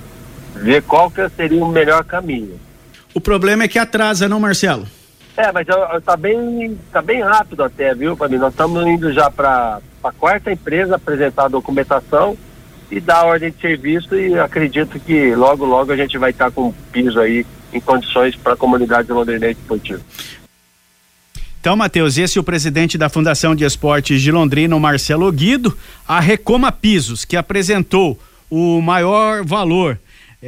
[0.55, 2.59] ver qual que seria o melhor caminho.
[3.14, 4.87] O problema é que atrasa, não, Marcelo?
[5.37, 5.66] É, mas
[5.99, 8.37] está bem, tá bem rápido até, viu, mim.
[8.37, 12.37] Nós estamos indo já para a quarta empresa apresentar a documentação
[12.90, 16.46] e dar a ordem de serviço e acredito que logo, logo a gente vai estar
[16.46, 20.01] tá com um piso aí em condições para a comunidade londrinense esportiva.
[21.66, 25.76] Então, Matheus, esse é o presidente da Fundação de Esportes de Londrina, Marcelo Guido,
[26.07, 28.16] a Recoma Pisos, que apresentou
[28.48, 29.98] o maior valor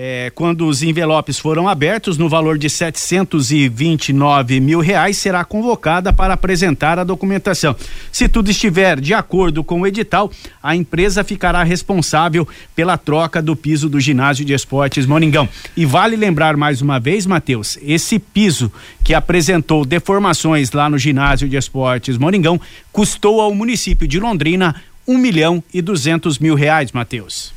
[0.01, 6.35] é, quando os envelopes foram abertos no valor de 729 mil reais, será convocada para
[6.35, 7.75] apresentar a documentação.
[8.13, 10.31] Se tudo estiver de acordo com o edital,
[10.63, 15.49] a empresa ficará responsável pela troca do piso do ginásio de esportes Moningão.
[15.77, 18.71] E vale lembrar mais uma vez, Matheus, esse piso
[19.03, 22.61] que apresentou deformações lá no ginásio de esportes Moningão
[22.93, 24.77] custou ao município de Londrina
[25.09, 27.53] um milhão e duzentos mil reais, Matheus.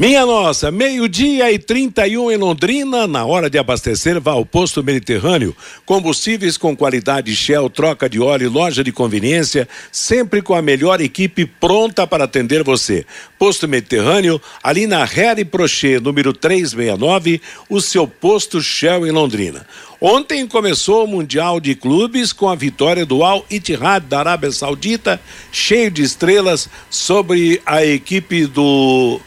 [0.00, 5.54] Minha nossa, meio-dia e 31 em Londrina, na hora de abastecer, vá ao posto Mediterrâneo.
[5.84, 11.44] Combustíveis com qualidade Shell, troca de óleo, loja de conveniência, sempre com a melhor equipe
[11.44, 13.04] pronta para atender você.
[13.38, 19.66] Posto Mediterrâneo, ali na Harry Prochet, número 369, o seu posto Shell em Londrina.
[20.00, 25.20] Ontem começou o Mundial de Clubes com a vitória do Al Ittihad da Arábia Saudita,
[25.52, 29.20] cheio de estrelas sobre a equipe do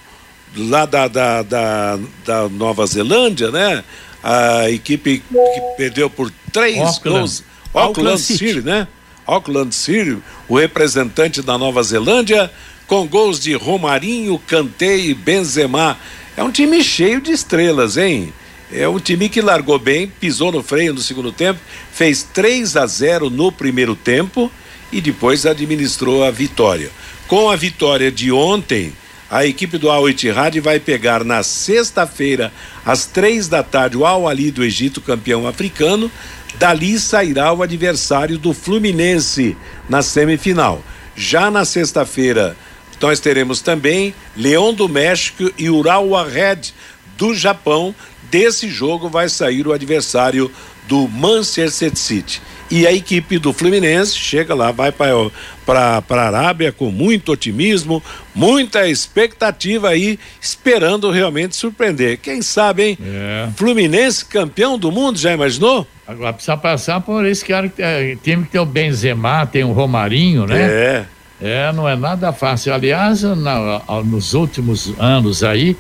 [0.56, 3.84] lá da, da, da, da Nova Zelândia, né?
[4.24, 7.20] A equipe que perdeu por três Auckland.
[7.20, 7.44] gols.
[7.74, 8.48] Auckland, Auckland City.
[8.48, 8.88] City, né?
[9.26, 12.52] Auckland City, o representante da Nova Zelândia,
[12.88, 15.98] com gols de Romarinho, Kanté e Benzema.
[16.36, 18.34] É um time cheio de estrelas, hein?
[18.72, 21.60] É um time que largou bem, pisou no freio no segundo tempo,
[21.92, 24.52] fez 3 a 0 no primeiro tempo
[24.92, 26.90] e depois administrou a vitória.
[27.28, 28.94] Com a vitória de ontem,
[29.34, 32.54] a equipe do Al Ittihad vai pegar na sexta-feira,
[32.86, 36.12] às três da tarde, o Al Ali do Egito, campeão africano.
[36.60, 39.58] Dali sairá o adversário do Fluminense
[39.90, 40.84] na semifinal.
[41.16, 42.56] Já na sexta-feira,
[43.02, 46.72] nós teremos também Leão do México e Urawa Red
[47.18, 47.96] do Japão.
[48.30, 50.52] Desse jogo vai sair o adversário
[50.88, 52.40] do Manchester City.
[52.70, 55.12] E a equipe do Fluminense chega lá, vai para
[55.68, 58.02] a Arábia com muito otimismo,
[58.34, 62.20] muita expectativa aí, esperando realmente surpreender.
[62.20, 62.98] Quem sabe, hein?
[63.02, 63.50] É.
[63.56, 65.88] Fluminense campeão do mundo, já imaginou?
[66.08, 69.72] Agora precisa passar por esse cara que tem, tem que ter o Benzema, tem o
[69.72, 70.62] Romarinho, né?
[70.62, 71.06] É.
[71.42, 72.74] É, não é nada fácil.
[72.74, 75.76] Aliás, na, nos últimos anos aí,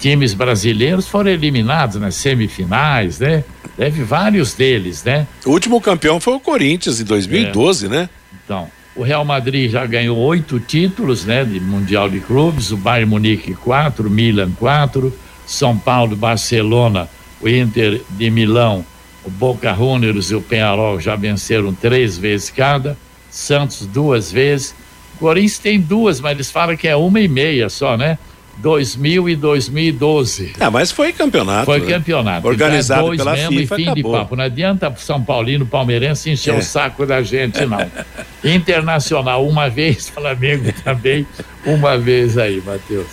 [0.00, 3.44] times brasileiros foram eliminados nas semifinais, né?
[3.76, 5.26] Teve vários deles, né?
[5.44, 7.88] O último campeão foi o Corinthians em 2012, é.
[7.88, 8.08] né?
[8.50, 11.44] Então, o Real Madrid já ganhou oito títulos, né?
[11.44, 17.08] De Mundial de Clubes, o Bayern Munique quatro, Milan quatro, São Paulo, Barcelona,
[17.40, 18.84] o Inter de Milão,
[19.24, 22.98] o Boca Juniors e o Penharol já venceram três vezes cada,
[23.30, 24.74] Santos duas vezes,
[25.20, 28.18] Corinthians tem duas, mas eles falam que é uma e meia só, né?
[28.60, 30.52] 2000 e 2012.
[30.60, 31.64] Ah, mas foi campeonato.
[31.64, 31.86] Foi né?
[31.86, 32.46] campeonato.
[32.46, 34.12] Organizado é pela mesmo FIFA, e fim acabou.
[34.12, 34.36] de papo.
[34.36, 36.58] Não adianta São Paulino, palmeirense encher é.
[36.58, 37.90] o saco da gente, não.
[38.44, 41.26] Internacional uma vez, Flamengo também
[41.64, 43.06] uma vez aí, Matheus.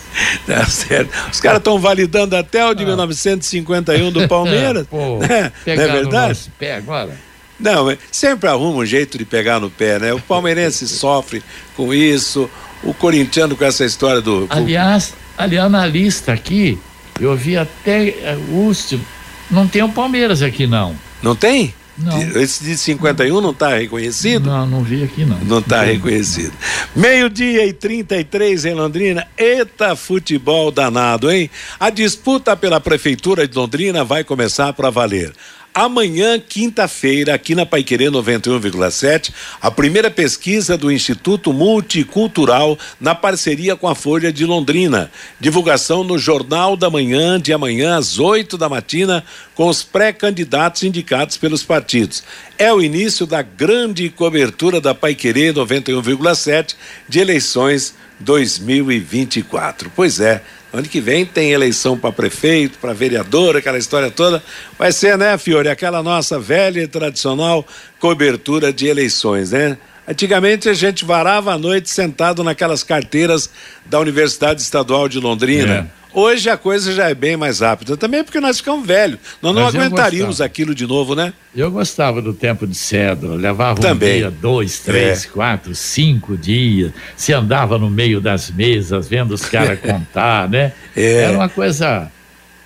[0.46, 1.10] Tá certo.
[1.30, 2.86] Os caras estão validando até o de ah.
[2.86, 4.86] 1951 do Palmeiras.
[4.90, 6.52] Pô, é, não é verdade?
[6.58, 7.28] pé agora.
[7.58, 10.12] Não, sempre arruma um jeito de pegar no pé, né?
[10.12, 11.42] O palmeirense sofre
[11.76, 12.48] com isso,
[12.84, 14.46] o corintiano com essa história do.
[14.48, 16.76] Aliás, Aliás, na lista aqui,
[17.20, 19.04] eu vi até uh, o último.
[19.48, 20.96] Não tem o Palmeiras aqui, não.
[21.22, 21.72] Não tem?
[21.96, 22.20] Não.
[22.40, 24.46] Esse de 51 não está reconhecido?
[24.50, 25.38] Não, não vi aqui não.
[25.40, 26.52] Não está reconhecido.
[26.94, 29.26] Meio-dia e 33 em Londrina.
[29.36, 31.50] Eita futebol danado, hein?
[31.78, 35.32] A disputa pela Prefeitura de Londrina vai começar para valer.
[35.78, 43.86] Amanhã, quinta-feira, aqui na Paiquerê 91,7, a primeira pesquisa do Instituto Multicultural na parceria com
[43.86, 45.08] a Folha de Londrina.
[45.38, 49.22] Divulgação no Jornal da Manhã, de amanhã às 8 da matina,
[49.54, 52.24] com os pré-candidatos indicados pelos partidos.
[52.58, 56.74] É o início da grande cobertura da Paiquerê 91,7
[57.08, 59.92] de eleições 2024.
[59.94, 60.42] Pois é.
[60.72, 64.42] Ano que vem tem eleição para prefeito, para vereador, aquela história toda.
[64.78, 67.66] Vai ser, né, Fiore, aquela nossa velha e tradicional
[67.98, 69.78] cobertura de eleições, né?
[70.06, 73.50] Antigamente a gente varava a noite sentado naquelas carteiras
[73.84, 75.90] da Universidade Estadual de Londrina.
[75.94, 75.97] É.
[76.12, 79.18] Hoje a coisa já é bem mais rápida, também porque nós ficamos velhos.
[79.42, 81.32] Nós não Mas aguentaríamos aquilo de novo, né?
[81.54, 84.16] Eu gostava do tempo de cedro, levava também.
[84.16, 85.28] um dia, dois, três, é.
[85.28, 90.72] quatro, cinco dias, se andava no meio das mesas, vendo os caras contar, né?
[90.96, 91.24] É.
[91.24, 92.10] Era uma coisa.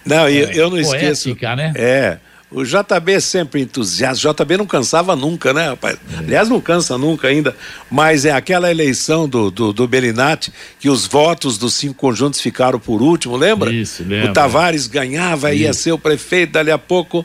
[0.05, 1.57] Não, é, eu, eu não poética, esqueço.
[1.57, 1.73] né?
[1.75, 2.19] É.
[2.53, 4.29] O JB sempre entusiasta.
[4.29, 5.97] O JB não cansava nunca, né, rapaz?
[6.13, 6.19] É.
[6.19, 7.57] Aliás, não cansa nunca ainda.
[7.91, 12.79] Mas é aquela eleição do, do, do Belinati que os votos dos cinco conjuntos ficaram
[12.79, 13.73] por último, lembra?
[13.73, 14.31] Isso, lembra.
[14.31, 15.63] O Tavares ganhava, Isso.
[15.63, 17.25] ia ser o prefeito, dali a pouco.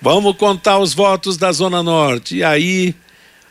[0.00, 2.36] Vamos contar os votos da Zona Norte.
[2.36, 2.94] E aí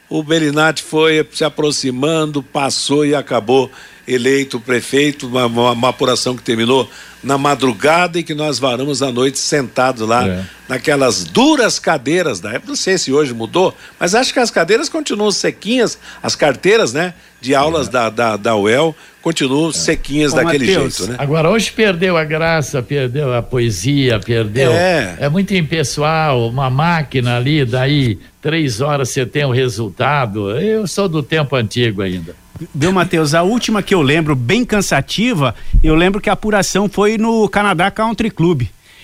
[0.08, 3.72] o Belinati foi se aproximando, passou e acabou
[4.08, 6.90] eleito prefeito, uma, uma, uma, apuração que terminou
[7.24, 10.44] na madrugada e que nós varamos à noite sentados lá é.
[10.70, 12.68] naquelas duras cadeiras da época.
[12.68, 17.16] Não sei se hoje mudou, mas acho que as cadeiras continuam sequinhas, as carteiras, né,
[17.42, 17.92] de aulas é.
[17.92, 19.74] da, da, da UEL continuam é.
[19.74, 21.18] sequinhas Ô, daquele Mateus, jeito, né?
[21.20, 24.72] Agora, hoje perdeu a graça, perdeu a poesia, perdeu.
[24.72, 30.52] É, é muito impessoal, uma máquina ali, daí três horas você tem o resultado.
[30.52, 32.45] Eu sou do tempo antigo ainda.
[32.74, 33.34] Viu, Matheus?
[33.34, 37.92] A última que eu lembro, bem cansativa, eu lembro que a apuração foi no Canadá
[37.92, 38.64] Country Club.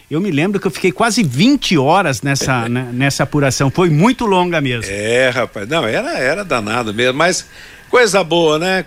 [0.09, 3.69] Eu me lembro que eu fiquei quase 20 horas nessa, né, nessa apuração.
[3.71, 4.91] Foi muito longa mesmo.
[4.91, 5.67] É, rapaz.
[5.67, 7.17] Não, era, era danado mesmo.
[7.17, 7.45] Mas
[7.89, 8.85] coisa boa, né?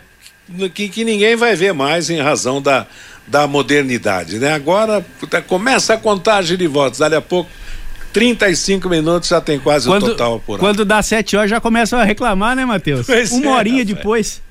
[0.75, 2.87] Que, que ninguém vai ver mais em razão da,
[3.27, 4.53] da modernidade, né?
[4.53, 5.05] Agora
[5.47, 6.99] começa a contagem de votos.
[6.99, 7.51] Dali a pouco
[8.13, 10.61] 35 minutos já tem quase quando, o total apurado.
[10.61, 13.09] Quando dá 7 horas já começam a reclamar, né, Matheus?
[13.33, 13.97] Uma é, horinha rapaz.
[13.97, 14.44] depois.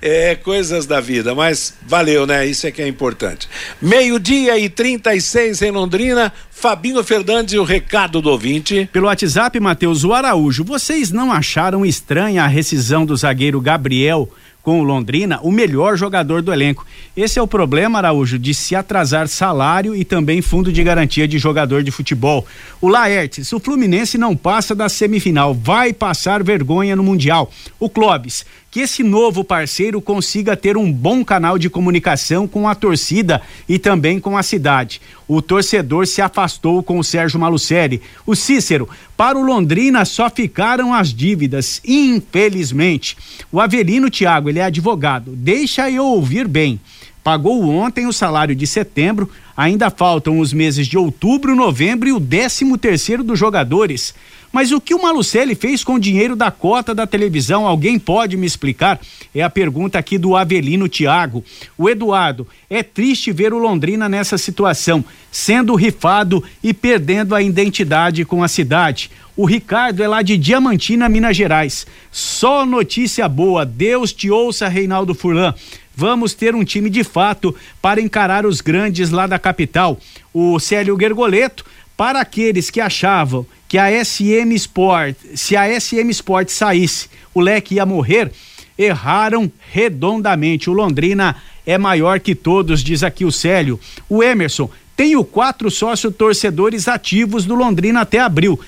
[0.00, 2.46] É, coisas da vida, mas valeu, né?
[2.46, 3.48] Isso é que é importante.
[3.82, 6.32] Meio-dia e 36 em Londrina.
[6.50, 8.88] Fabinho Fernandes o recado do ouvinte.
[8.92, 10.64] Pelo WhatsApp, Matheus, o Araújo.
[10.64, 14.28] Vocês não acharam estranha a rescisão do zagueiro Gabriel?
[14.68, 16.86] com o Londrina, o melhor jogador do elenco.
[17.16, 21.38] Esse é o problema, Araújo, de se atrasar salário e também fundo de garantia de
[21.38, 22.46] jogador de futebol.
[22.78, 27.50] O Laertes, o Fluminense não passa da semifinal, vai passar vergonha no Mundial.
[27.80, 32.74] O Clóvis, que esse novo parceiro consiga ter um bom canal de comunicação com a
[32.74, 35.00] torcida e também com a cidade.
[35.26, 38.02] O torcedor se afastou com o Sérgio Malucelli.
[38.26, 43.16] O Cícero, para o Londrina só ficaram as dívidas, infelizmente.
[43.50, 45.32] O Avelino Tiago, ele é advogado.
[45.34, 46.78] Deixa eu ouvir bem.
[47.24, 52.20] Pagou ontem o salário de setembro, ainda faltam os meses de outubro, novembro e o
[52.20, 54.14] décimo terceiro dos jogadores.
[54.52, 57.66] Mas o que o Malucelli fez com o dinheiro da cota da televisão?
[57.66, 59.00] Alguém pode me explicar?
[59.34, 61.44] É a pergunta aqui do Avelino Tiago.
[61.76, 68.24] O Eduardo, é triste ver o Londrina nessa situação, sendo rifado e perdendo a identidade
[68.24, 69.10] com a cidade.
[69.36, 71.86] O Ricardo é lá de Diamantina, Minas Gerais.
[72.10, 73.64] Só notícia boa.
[73.64, 75.54] Deus te ouça, Reinaldo Furlan.
[75.94, 79.98] Vamos ter um time de fato para encarar os grandes lá da capital.
[80.32, 81.64] O Célio Gergoleto,
[81.98, 87.74] para aqueles que achavam que a SM Sport, se a SM Sport saísse, o leque
[87.74, 88.30] ia morrer,
[88.78, 90.70] erraram redondamente.
[90.70, 91.34] O Londrina
[91.66, 93.80] é maior que todos, diz aqui o Célio.
[94.08, 98.58] O Emerson, tenho quatro sócios torcedores ativos do Londrina até abril.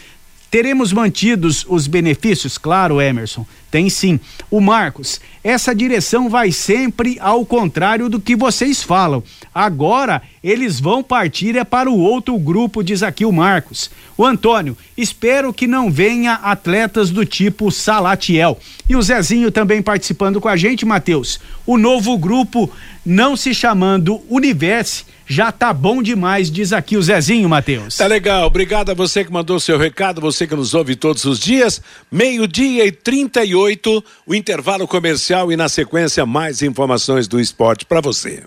[0.50, 2.58] Teremos mantidos os benefícios?
[2.58, 3.46] Claro, Emerson.
[3.70, 4.18] Tem sim.
[4.51, 9.22] O Marcos, essa direção vai sempre ao contrário do que vocês falam.
[9.55, 13.92] Agora eles vão partir é para o outro grupo, diz aqui o Marcos.
[14.16, 18.59] O Antônio, espero que não venha atletas do tipo Salatiel.
[18.88, 21.38] E o Zezinho também participando com a gente, Matheus.
[21.64, 22.68] O novo grupo
[23.07, 27.97] não se chamando Universe já tá bom demais, diz aqui o Zezinho, Matheus.
[27.97, 31.39] Tá legal, obrigado a você que mandou seu recado, você que nos ouve todos os
[31.39, 31.81] dias.
[32.11, 38.43] Meio-dia e 38, o intervalo comercial e na sequência mais informações do esporte para você.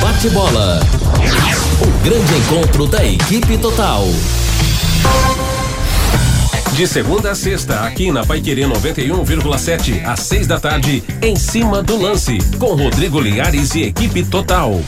[0.00, 0.78] Bate bola.
[1.82, 4.04] O grande encontro da equipe total.
[6.76, 11.96] De segunda a sexta, aqui na Paiquerê 91,7, às seis da tarde, em cima do
[11.96, 14.78] lance, com Rodrigo Linhares e equipe total.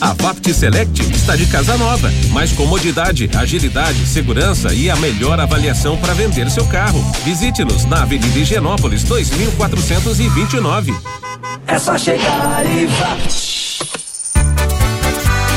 [0.00, 2.10] A Vapt Select está de casa nova.
[2.32, 7.00] Mais comodidade, agilidade, segurança e a melhor avaliação para vender seu carro.
[7.24, 10.92] Visite-nos na Avenida Higienópolis 2429.
[11.68, 13.53] É só chegar e Vapt.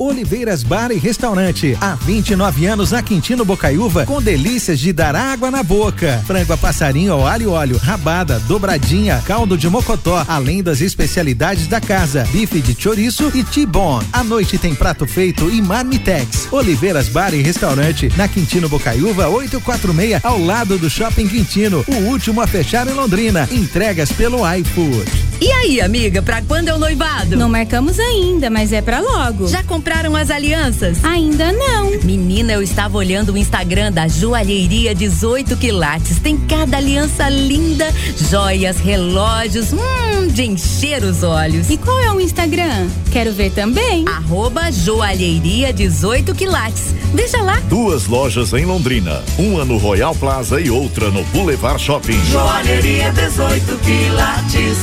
[0.00, 1.76] Oliveiras Bar e Restaurante.
[1.80, 6.22] Há 29 anos na Quintino Bocaiúva, com delícias de dar água na boca.
[6.24, 11.66] Frango a passarinho ao alho e óleo, rabada, dobradinha, caldo de mocotó, além das especialidades
[11.66, 14.06] da casa, bife de chouriço e T-bone.
[14.12, 16.46] À noite tem prato feito e marmitex.
[16.52, 22.40] Oliveiras Bar e Restaurante, na Quintino Bocaiúva 846, ao lado do Shopping Quintino, o último
[22.40, 23.48] a fechar em Londrina.
[23.50, 25.28] Entregas pelo iFood.
[25.40, 27.36] E aí, amiga, pra quando é o noivado?
[27.36, 29.46] Não marcamos ainda, mas é pra logo.
[29.46, 31.02] Já compraram as alianças?
[31.02, 31.90] Ainda não.
[32.02, 36.18] Menina, eu estava olhando o Instagram da Joalheria 18 Quilates.
[36.18, 37.90] Tem cada aliança linda,
[38.28, 41.70] joias, relógios, hum, de encher os olhos.
[41.70, 42.86] E qual é o Instagram?
[43.10, 44.04] Quero ver também.
[44.06, 46.94] Arroba Joalheria 18 Quilates.
[47.14, 47.58] Veja lá.
[47.60, 52.22] Duas lojas em Londrina, uma no Royal Plaza e outra no Boulevard Shopping.
[52.26, 54.78] Joalheria 18 Quilates.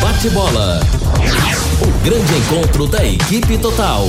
[0.00, 0.80] Bate bola.
[1.84, 4.06] O grande encontro da equipe total.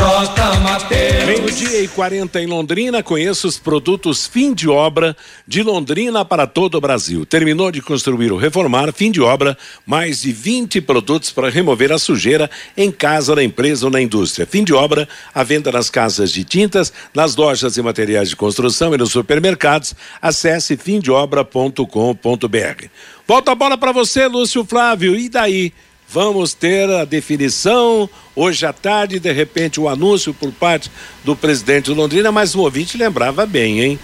[0.00, 0.60] J.
[0.60, 1.26] Mateus.
[1.26, 3.02] Meio-dia e 40 em Londrina.
[3.02, 5.14] Conheça os produtos fim de obra
[5.46, 7.26] de Londrina para todo o Brasil.
[7.26, 11.98] Terminou de construir ou reformar, fim de obra, mais de 20 produtos para remover a
[11.98, 14.46] sujeira em casa, na empresa ou na indústria.
[14.46, 18.94] Fim de obra, a venda nas casas de tintas, nas lojas e materiais de construção
[18.94, 19.94] e nos supermercados.
[20.22, 22.86] Acesse fimdeobra.com.br.
[23.28, 25.14] Volta a bola para você, Lúcio Flávio.
[25.14, 25.74] E daí?
[26.12, 30.90] Vamos ter a definição hoje à tarde, de repente, o anúncio por parte
[31.24, 33.98] do presidente Londrina, mas o ouvinte lembrava bem, hein?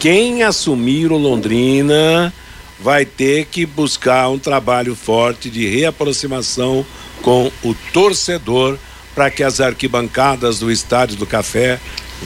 [0.00, 2.34] Quem assumir o Londrina
[2.80, 6.84] vai ter que buscar um trabalho forte de reaproximação
[7.22, 8.76] com o torcedor
[9.14, 11.78] para que as arquibancadas do Estádio do Café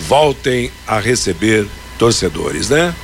[0.08, 1.66] voltem a receber
[1.98, 2.94] torcedores, né?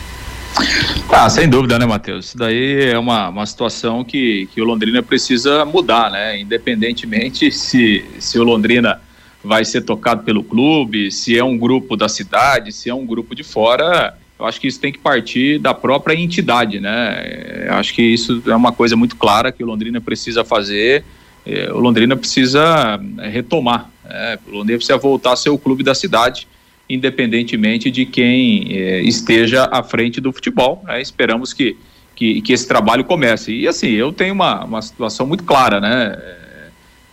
[1.10, 2.26] Ah, sem dúvida, né, Matheus?
[2.26, 6.40] Isso daí é uma, uma situação que, que o Londrina precisa mudar, né?
[6.40, 9.00] Independentemente se, se o Londrina
[9.44, 13.34] vai ser tocado pelo clube, se é um grupo da cidade, se é um grupo
[13.34, 17.66] de fora, eu acho que isso tem que partir da própria entidade, né?
[17.66, 21.04] Eu acho que isso é uma coisa muito clara que o Londrina precisa fazer.
[21.44, 24.38] É, o Londrina precisa é, retomar, né?
[24.46, 26.46] o Londrina precisa voltar a ser o clube da cidade
[26.92, 30.82] independentemente de quem eh, esteja à frente do futebol.
[30.86, 31.00] Né?
[31.00, 31.76] Esperamos que,
[32.14, 33.52] que, que, esse trabalho comece.
[33.52, 36.18] E assim, eu tenho uma, uma situação muito clara, né?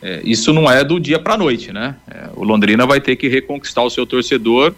[0.01, 1.95] É, isso não é do dia para a noite, né?
[2.09, 4.73] É, o Londrina vai ter que reconquistar o seu torcedor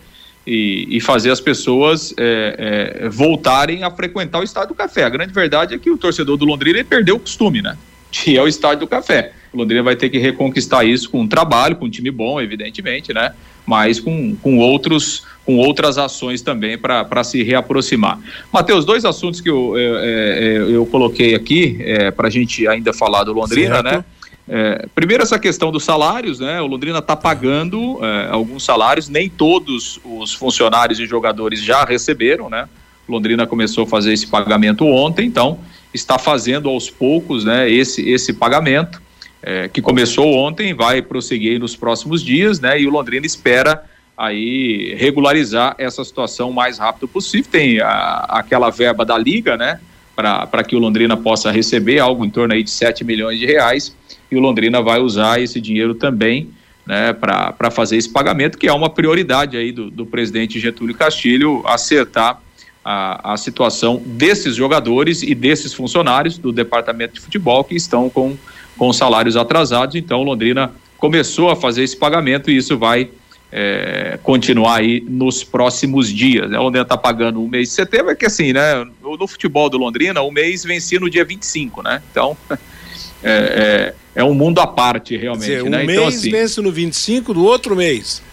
[0.45, 5.03] e, e fazer as pessoas é, voltarem a frequentar o Estádio do Café.
[5.03, 7.77] A grande verdade é que o torcedor do Londrina perdeu o costume, né?
[8.11, 9.31] Que é o Estádio do Café.
[9.53, 13.13] O Londrina vai ter que reconquistar isso com um trabalho, com um time bom, evidentemente,
[13.13, 13.33] né?
[13.65, 18.19] mas com, com, outros, com outras ações também para se reaproximar.
[18.51, 22.93] Matheus, dois assuntos que eu, é, é, eu coloquei aqui é, para a gente ainda
[22.93, 23.85] falar do Londrina, certo.
[23.85, 24.05] né?
[24.49, 26.59] É, primeiro essa questão dos salários, né?
[26.61, 32.49] O Londrina está pagando é, alguns salários, nem todos os funcionários e jogadores já receberam,
[32.49, 32.67] né?
[33.07, 35.59] Londrina começou a fazer esse pagamento ontem, então
[35.93, 37.69] está fazendo aos poucos, né?
[37.69, 39.01] Esse esse pagamento
[39.41, 42.79] é, que começou ontem, vai prosseguir nos próximos dias, né?
[42.79, 43.83] E o Londrina espera
[44.17, 47.49] aí regularizar essa situação o mais rápido possível.
[47.51, 49.79] Tem a, aquela verba da liga, né?
[50.15, 53.95] Para que o Londrina possa receber algo em torno aí de 7 milhões de reais
[54.29, 56.49] e o Londrina vai usar esse dinheiro também
[56.85, 61.61] né, para fazer esse pagamento, que é uma prioridade aí do, do presidente Getúlio Castilho
[61.65, 62.41] acertar
[62.83, 68.37] a, a situação desses jogadores e desses funcionários do departamento de futebol que estão com
[68.81, 69.95] com salários atrasados.
[69.95, 73.09] Então, Londrina começou a fazer esse pagamento e isso vai
[73.51, 76.49] é, continuar aí nos próximos dias.
[76.49, 76.57] Né?
[76.57, 78.83] Londrina está pagando o mês de setembro, é que assim, né?
[79.01, 82.01] No, no, futebol do Londrina, o mês vencia no dia 25, né?
[82.11, 82.35] Então,
[83.21, 85.45] é, é, é um mundo à parte, realmente.
[85.45, 85.79] Dizer, né?
[85.79, 88.23] Um então, mês assim, vence no 25 do outro mês.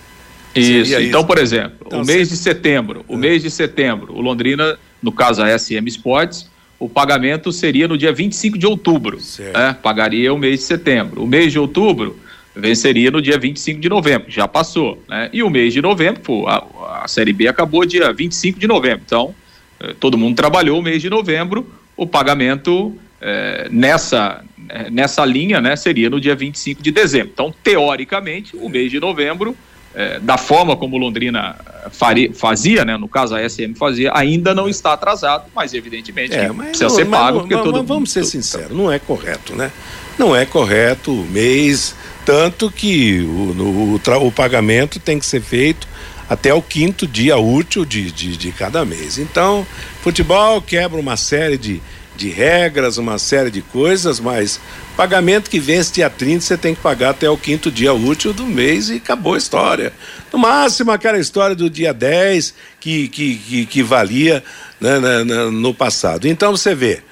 [0.55, 4.78] Isso, então, por exemplo, então, o mês de setembro, o mês de setembro, o Londrina,
[5.03, 9.18] no caso a SM Sports, o pagamento seria no dia 25 de outubro.
[9.53, 9.76] Né?
[9.82, 11.22] Pagaria o mês de setembro.
[11.22, 12.16] O mês de outubro
[12.55, 15.03] venceria no dia 25 de novembro, já passou.
[15.09, 15.28] Né?
[15.32, 19.03] E o mês de novembro, pô, a, a Série B acabou dia 25 de novembro.
[19.05, 19.34] Então,
[19.80, 25.61] eh, todo mundo trabalhou o mês de novembro, o pagamento eh, nessa, eh, nessa linha
[25.61, 27.30] né, seria no dia 25 de dezembro.
[27.32, 29.57] Então, teoricamente, o mês de novembro
[29.95, 31.57] é, da forma como Londrina
[31.91, 36.49] faria, fazia, né, no caso a SM fazia, ainda não está atrasado, mas evidentemente é,
[36.53, 37.47] mas precisa não, ser pago.
[37.49, 39.70] Mas, mas, vamos ser sinceros, não é correto, né?
[40.18, 45.41] Não é correto o mês, tanto que o, o, o, o pagamento tem que ser
[45.41, 45.86] feito
[46.28, 49.18] até o quinto dia útil de, de, de cada mês.
[49.18, 49.66] Então,
[50.03, 51.80] futebol quebra uma série de,
[52.19, 54.61] de regras, uma série de coisas, mas
[54.97, 58.45] pagamento que vence dia 30 você tem que pagar até o quinto dia útil do
[58.45, 59.93] mês e acabou a história.
[60.33, 64.43] No máximo aquela história do dia 10 que, que, que, que valia
[64.81, 66.27] né, né, né, no passado.
[66.27, 67.03] Então você vê,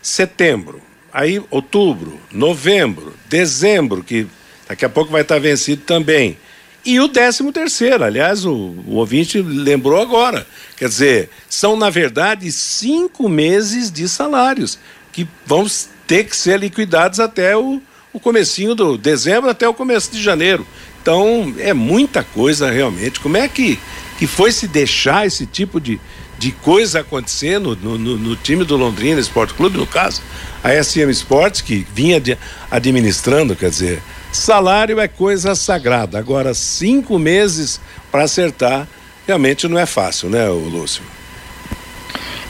[0.00, 0.80] setembro,
[1.12, 4.26] aí outubro, novembro, dezembro, que
[4.66, 6.38] daqui a pouco vai estar vencido também.
[6.84, 8.52] E o décimo terceiro, aliás, o,
[8.86, 10.46] o ouvinte lembrou agora.
[10.76, 14.78] Quer dizer, são, na verdade, cinco meses de salários
[15.10, 15.66] que vão
[16.06, 17.80] ter que ser liquidados até o,
[18.12, 20.66] o comecinho do dezembro até o começo de janeiro.
[21.00, 23.18] Então, é muita coisa realmente.
[23.18, 23.78] Como é que,
[24.18, 25.98] que foi se deixar esse tipo de,
[26.38, 30.20] de coisa acontecendo no, no, no time do Londrina Esporte Clube, no caso,
[30.62, 32.36] a SM Sports, que vinha de,
[32.70, 34.02] administrando, quer dizer,
[34.34, 36.18] Salário é coisa sagrada.
[36.18, 37.80] Agora, cinco meses
[38.10, 38.88] para acertar,
[39.24, 41.04] realmente não é fácil, né, Lúcio?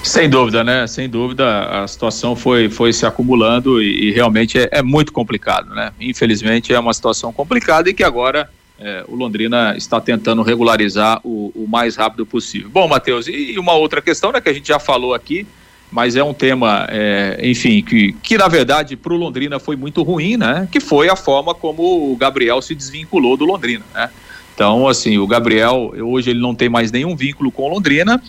[0.02, 0.86] Sem dúvida, né?
[0.86, 5.74] Sem dúvida, a situação foi, foi se acumulando e, e realmente é, é, muito complicado,
[5.74, 5.92] né?
[6.00, 11.52] Infelizmente é uma situação complicada e que agora é, o Londrina está tentando regularizar o,
[11.54, 12.70] o mais rápido possível.
[12.70, 15.46] Bom, Matheus, e, e uma outra questão, né, que a gente já falou aqui,
[15.94, 20.02] mas é um tema, é, enfim, que, que na verdade para o Londrina foi muito
[20.02, 20.68] ruim, né?
[20.70, 24.10] Que foi a forma como o Gabriel se desvinculou do Londrina, né?
[24.52, 28.20] Então, assim, o Gabriel, hoje ele não tem mais nenhum vínculo com o Londrina,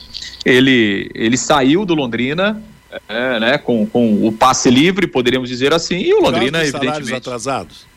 [0.45, 2.61] ele, ele saiu do Londrina,
[3.09, 7.13] é, né, com, com o passe livre, poderíamos dizer assim, e o Londrina, evidentemente...
[7.13, 7.88] atrasados?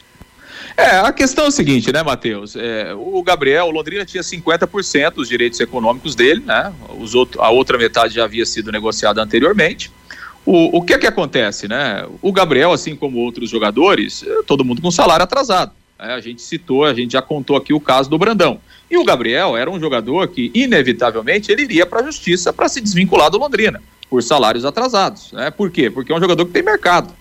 [0.78, 2.54] É, a questão é o seguinte, né, Matheus?
[2.54, 6.72] É, o Gabriel, o Londrina tinha 50% dos direitos econômicos dele, né?
[7.00, 9.90] Os outro, a outra metade já havia sido negociada anteriormente.
[10.46, 12.06] O, o que é que acontece, né?
[12.22, 15.72] O Gabriel, assim como outros jogadores, é, todo mundo com salário atrasado.
[15.98, 16.14] Né?
[16.14, 18.60] A gente citou, a gente já contou aqui o caso do Brandão.
[18.88, 22.80] E o Gabriel era um jogador que, inevitavelmente, ele iria para a justiça para se
[22.80, 25.32] desvincular do Londrina, por salários atrasados.
[25.32, 25.50] Né?
[25.50, 25.90] Por quê?
[25.90, 27.12] Porque é um jogador que tem mercado.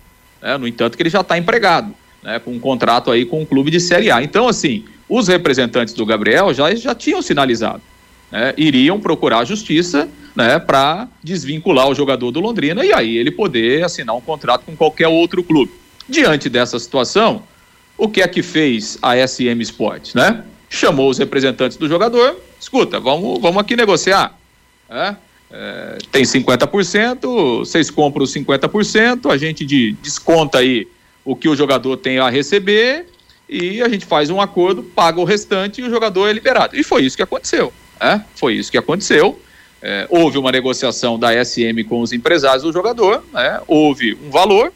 [0.44, 0.56] Né?
[0.60, 1.96] No entanto, que ele já está empregado
[2.28, 4.22] né, com um contrato aí com um clube de Série A.
[4.22, 7.82] Então, assim, os representantes do Gabriel já, já tinham sinalizado,
[8.30, 13.32] né, iriam procurar a justiça né, para desvincular o jogador do Londrina e aí ele
[13.32, 15.72] poder assinar um contrato com qualquer outro clube.
[16.10, 17.44] Diante dessa situação,
[17.98, 20.44] o que é que fez a SM Sports, né?
[20.70, 24.38] Chamou os representantes do jogador, escuta, vamos, vamos aqui negociar,
[24.90, 25.18] né?
[25.50, 30.88] É, tem 50%, vocês compram os 50%, a gente de, desconta aí
[31.28, 33.06] o que o jogador tem a receber
[33.50, 36.78] e a gente faz um acordo, paga o restante e o jogador é liberado.
[36.78, 37.74] E foi isso que aconteceu.
[38.00, 38.24] Né?
[38.34, 39.38] Foi isso que aconteceu.
[39.82, 43.60] É, houve uma negociação da SM com os empresários do jogador, né?
[43.68, 44.72] houve um valor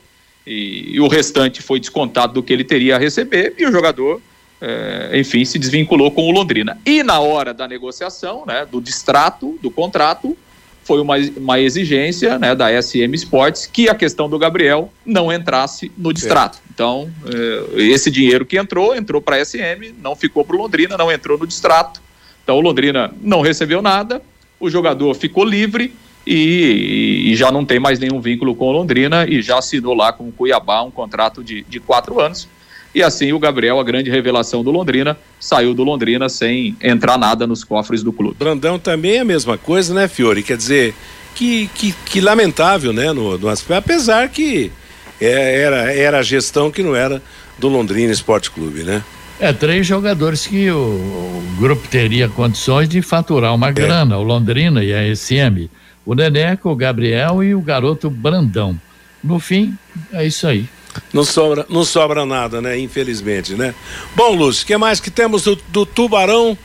[0.45, 4.21] e, e, o restante foi descontado do que ele teria a receber e o jogador,
[4.59, 6.77] é, enfim, se desvinculou com o Londrina.
[6.85, 10.37] E na hora da negociação, né, do distrato do contrato,
[10.83, 15.91] foi uma, uma exigência né, da SM Sports que a questão do Gabriel não entrasse
[15.97, 16.59] no distrato.
[16.73, 20.97] Então, eh, esse dinheiro que entrou, entrou para a SM, não ficou para o Londrina,
[20.97, 22.01] não entrou no distrato.
[22.43, 24.21] Então, o Londrina não recebeu nada,
[24.59, 25.93] o jogador ficou livre
[26.25, 30.13] e, e, já não tem mais nenhum vínculo com o Londrina e já assinou lá
[30.13, 32.47] com o Cuiabá um contrato de, de quatro anos
[32.93, 37.47] e assim o Gabriel, a grande revelação do Londrina, saiu do Londrina sem entrar nada
[37.47, 38.35] nos cofres do clube.
[38.37, 40.43] Brandão também é a mesma coisa, né, Fiore?
[40.43, 40.93] Quer dizer,
[41.35, 44.71] que, que, que lamentável, né, no, no apesar que
[45.19, 47.21] é, era, era a gestão que não era
[47.57, 49.03] do Londrina Esporte Clube, né?
[49.39, 53.71] É, três jogadores que o, o grupo teria condições de faturar uma é.
[53.71, 55.67] grana, o Londrina e a SM.
[56.05, 58.79] O Neneco, o Gabriel e o garoto Brandão.
[59.23, 59.75] No fim,
[60.11, 60.67] é isso aí.
[61.13, 62.77] Não sobra, não sobra nada, né?
[62.79, 63.73] Infelizmente, né?
[64.15, 66.57] Bom, Lúcio, o que mais que temos do, do Tubarão?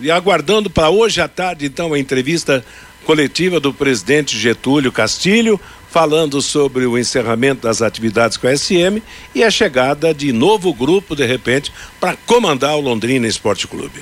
[0.00, 2.64] E aguardando para hoje à tarde, então, a entrevista
[3.04, 5.60] coletiva do presidente Getúlio Castilho,
[5.90, 9.02] falando sobre o encerramento das atividades com a SM
[9.34, 14.00] e a chegada de novo grupo, de repente, para comandar o Londrina Esporte Clube.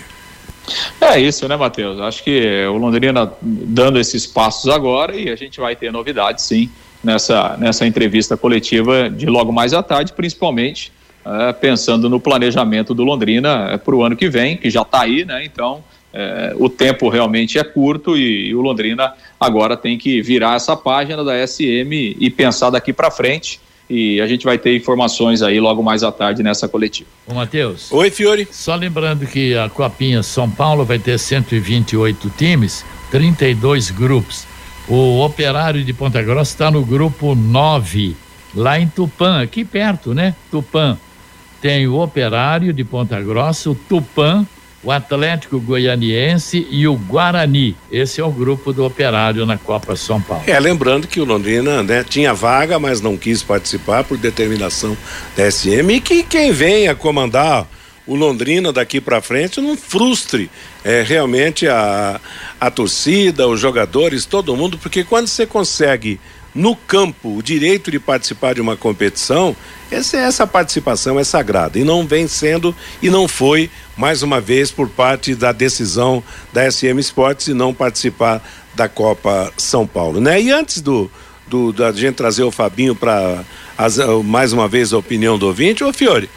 [1.00, 1.98] É isso, né, Matheus?
[2.00, 6.70] Acho que o Londrina dando esses passos agora e a gente vai ter novidades, sim
[7.02, 10.92] nessa, nessa entrevista coletiva de logo mais à tarde, principalmente
[11.24, 15.02] é, pensando no planejamento do Londrina é, para o ano que vem, que já está
[15.02, 15.44] aí, né?
[15.44, 15.82] Então
[16.12, 20.76] é, o tempo realmente é curto e, e, o Londrina agora tem que virar essa
[20.76, 23.60] página da SM e pensar daqui para frente.
[23.88, 27.08] E a gente vai ter informações aí logo mais à tarde nessa coletiva.
[27.26, 27.90] Ô, Matheus.
[27.90, 28.46] Oi, Fiore.
[28.52, 34.46] Só lembrando que a Copinha São Paulo vai ter 128 times, 32 grupos.
[34.90, 38.16] O Operário de Ponta Grossa está no grupo 9,
[38.52, 40.34] lá em Tupã, aqui perto, né?
[40.50, 40.98] Tupã.
[41.62, 44.44] Tem o Operário de Ponta Grossa, o Tupã,
[44.82, 47.76] o Atlético Goianiense e o Guarani.
[47.88, 50.42] Esse é o grupo do Operário na Copa São Paulo.
[50.44, 54.96] É, lembrando que o Londrina né, tinha vaga, mas não quis participar por determinação
[55.36, 57.64] da SM e que quem vem a comandar
[58.10, 60.50] o Londrina daqui para frente não frustre
[60.82, 62.20] é, realmente a,
[62.60, 66.18] a torcida, os jogadores, todo mundo, porque quando você consegue
[66.52, 69.54] no campo o direito de participar de uma competição,
[69.92, 74.72] essa, essa participação é sagrada e não vem sendo e não foi mais uma vez
[74.72, 76.20] por parte da decisão
[76.52, 78.42] da SM Sports e não participar
[78.74, 80.42] da Copa São Paulo, né?
[80.42, 81.08] E antes do,
[81.46, 83.44] do da gente trazer o Fabinho para
[84.24, 86.28] mais uma vez a opinião do ouvinte, ô Fiore,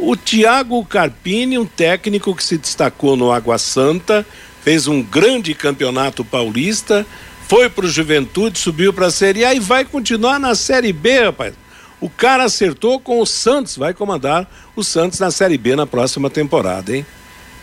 [0.00, 4.26] o Thiago Carpini, um técnico que se destacou no Água Santa,
[4.62, 7.06] fez um grande campeonato paulista,
[7.46, 11.24] foi para o Juventude, subiu para a Série A e vai continuar na Série B,
[11.24, 11.54] rapaz.
[12.00, 16.30] O cara acertou com o Santos, vai comandar o Santos na Série B na próxima
[16.30, 17.04] temporada, hein?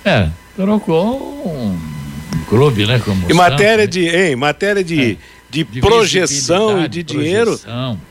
[0.06, 1.16] É, trocou
[1.46, 1.80] um
[2.48, 3.02] clube, né?
[3.04, 4.32] Como em matéria Santos, de, né?
[4.32, 5.18] em matéria de, é.
[5.50, 7.60] de, de, projeção e de dinheiro,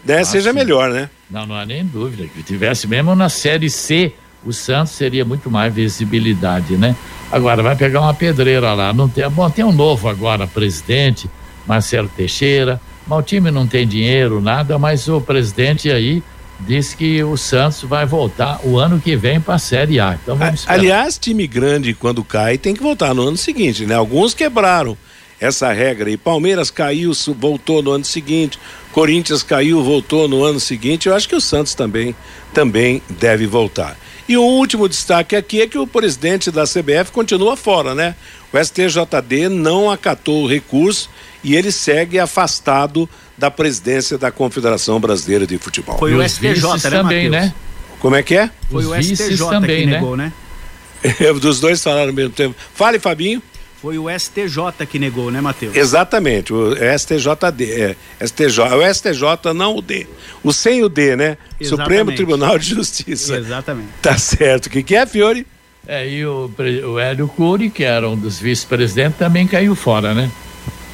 [0.04, 1.10] deve seja melhor, né?
[1.30, 2.26] Não, não há nem dúvida.
[2.26, 4.12] Que tivesse mesmo na Série C,
[4.44, 6.94] o Santos seria muito mais visibilidade, né?
[7.32, 8.92] Agora vai pegar uma pedreira lá.
[8.92, 11.28] Não tem, bom, tem um novo agora presidente,
[11.66, 16.22] Marcelo Teixeira mas o time não tem dinheiro, nada, mas o presidente aí
[16.58, 20.18] disse que o Santos vai voltar o ano que vem para a Série A.
[20.20, 20.78] Então vamos esperar.
[20.78, 23.94] Aliás, time grande quando cai tem que voltar no ano seguinte, né?
[23.94, 24.96] Alguns quebraram
[25.40, 28.58] essa regra e Palmeiras caiu, voltou no ano seguinte,
[28.92, 31.08] Corinthians caiu, voltou no ano seguinte.
[31.08, 32.14] Eu acho que o Santos também
[32.54, 33.96] também deve voltar.
[34.28, 38.16] E o último destaque aqui é que o presidente da CBF continua fora, né?
[38.52, 41.10] O STJD não acatou o recurso
[41.44, 45.98] e ele segue afastado da presidência da Confederação Brasileira de Futebol.
[45.98, 47.54] Foi o STJ né, também, né?
[48.00, 48.50] Como é que é?
[48.70, 49.92] Foi Os o STJ também, que né?
[49.92, 50.32] negou, né?
[51.04, 51.32] né?
[51.34, 52.56] Dos dois falaram ao mesmo tempo.
[52.74, 53.42] Fale, Fabinho.
[53.80, 55.76] Foi o STJ que negou, né, Matheus?
[55.76, 57.96] Exatamente, o STJD, é,
[58.26, 60.06] STJ, é o STJ, não o D.
[60.42, 61.36] O sem o D, né?
[61.60, 61.68] Exatamente.
[61.68, 63.36] Supremo Tribunal de Justiça.
[63.36, 63.88] Exatamente.
[64.00, 64.66] Tá certo.
[64.66, 65.46] O que, que é, Fiore?
[65.86, 66.50] É, e o,
[66.86, 70.30] o Hélio Cury, que era um dos vice-presidentes, também caiu fora, né?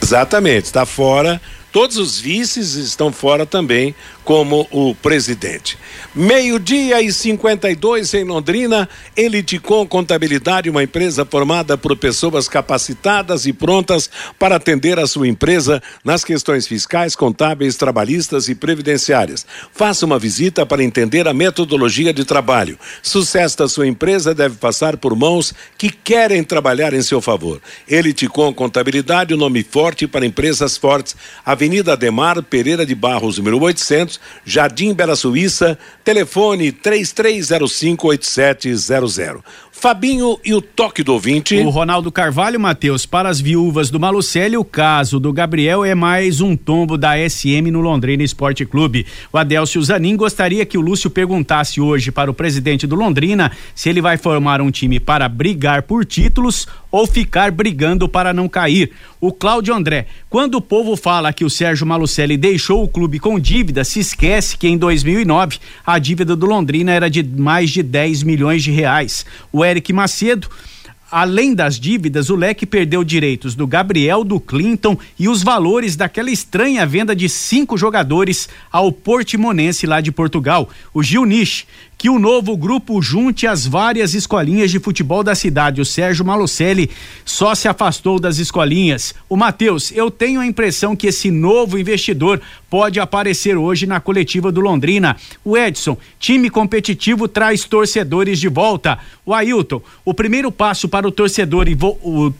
[0.03, 1.41] Exatamente, está fora
[1.73, 5.79] Todos os vices estão fora também, como o presidente.
[6.15, 14.11] Meio-dia e 52 em Londrina, Eliticom Contabilidade, uma empresa formada por pessoas capacitadas e prontas
[14.39, 19.47] para atender a sua empresa nas questões fiscais, contábeis, trabalhistas e previdenciárias.
[19.73, 22.79] Faça uma visita para entender a metodologia de trabalho.
[23.03, 27.61] Sucesso da sua empresa deve passar por mãos que querem trabalhar em seu favor.
[27.89, 31.17] Eliticom Contabilidade, o um nome forte para empresas fortes.
[31.45, 34.12] Avenida Ademar Pereira de Barros, número 800,
[34.45, 39.43] Jardim Bela Suíça, telefone 33058700.
[39.83, 41.57] Fabinho e o toque do ouvinte.
[41.57, 46.41] O Ronaldo Carvalho, Matheus, para as viúvas do Malucelli, o caso do Gabriel é mais
[46.41, 49.05] um tombo da SM no Londrina Esporte Clube.
[49.33, 53.89] O Adélcio Zanin gostaria que o Lúcio perguntasse hoje para o presidente do Londrina se
[53.89, 58.93] ele vai formar um time para brigar por títulos ou ficar brigando para não cair.
[59.19, 63.41] O Cláudio André, quando o povo fala que o Sérgio Malucelli deixou o clube com
[63.41, 68.23] dívida, se esquece que em 2009 a dívida do Londrina era de mais de 10
[68.23, 69.25] milhões de reais.
[69.51, 70.49] O Eric Macedo
[71.13, 76.31] Além das dívidas, o Leque perdeu direitos do Gabriel, do Clinton e os valores daquela
[76.31, 81.67] estranha venda de cinco jogadores ao Portimonense lá de Portugal, o Gil Niche,
[82.03, 85.81] que o novo grupo junte as várias escolinhas de futebol da cidade.
[85.81, 86.91] O Sérgio Malucelli
[87.25, 89.15] só se afastou das escolinhas.
[89.29, 94.51] O Matheus, eu tenho a impressão que esse novo investidor pode aparecer hoje na coletiva
[94.51, 95.17] do Londrina.
[95.45, 98.99] O Edson, time competitivo traz torcedores de volta.
[99.25, 101.79] O Ailton, o primeiro passo para o torcedor e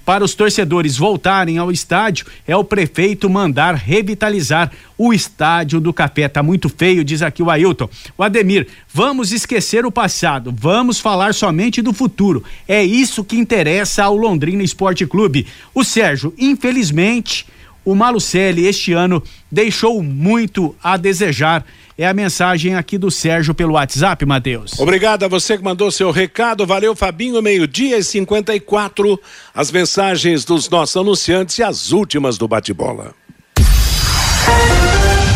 [0.05, 4.73] para os torcedores voltarem ao estádio é o prefeito mandar revitalizar
[5.05, 6.29] o estádio do Café.
[6.29, 7.89] Tá muito feio, diz aqui o Ailton.
[8.17, 12.45] O Ademir, vamos esquecer o passado, vamos falar somente do futuro.
[12.69, 15.45] É isso que interessa ao Londrina Esporte Clube.
[15.75, 17.45] O Sérgio, infelizmente,
[17.85, 21.67] o Malucelli este ano deixou muito a desejar.
[21.99, 24.79] É a mensagem aqui do Sérgio pelo WhatsApp, Matheus.
[24.79, 26.65] Obrigado a você que mandou seu recado.
[26.65, 27.43] Valeu, Fabinho.
[27.43, 29.21] Meio-dia e 54.
[29.53, 33.13] As mensagens dos nossos anunciantes e as últimas do bate-bola.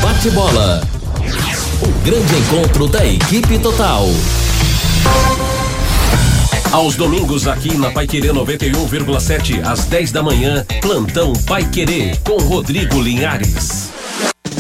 [0.03, 0.83] Bate-bola.
[1.83, 4.09] O grande encontro da equipe total.
[6.73, 13.91] Aos domingos aqui na Paiquerê 91,7 às 10 da manhã, plantão Paiquerê com Rodrigo Linhares.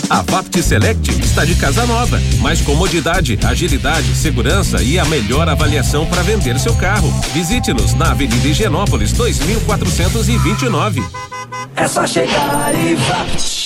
[0.09, 2.21] A Vapt Select está de casa nova.
[2.39, 7.13] Mais comodidade, agilidade, segurança e a melhor avaliação para vender seu carro.
[7.35, 11.03] Visite-nos na Avenida Higienópolis 2429.
[11.75, 13.66] É só chegar e Vapt.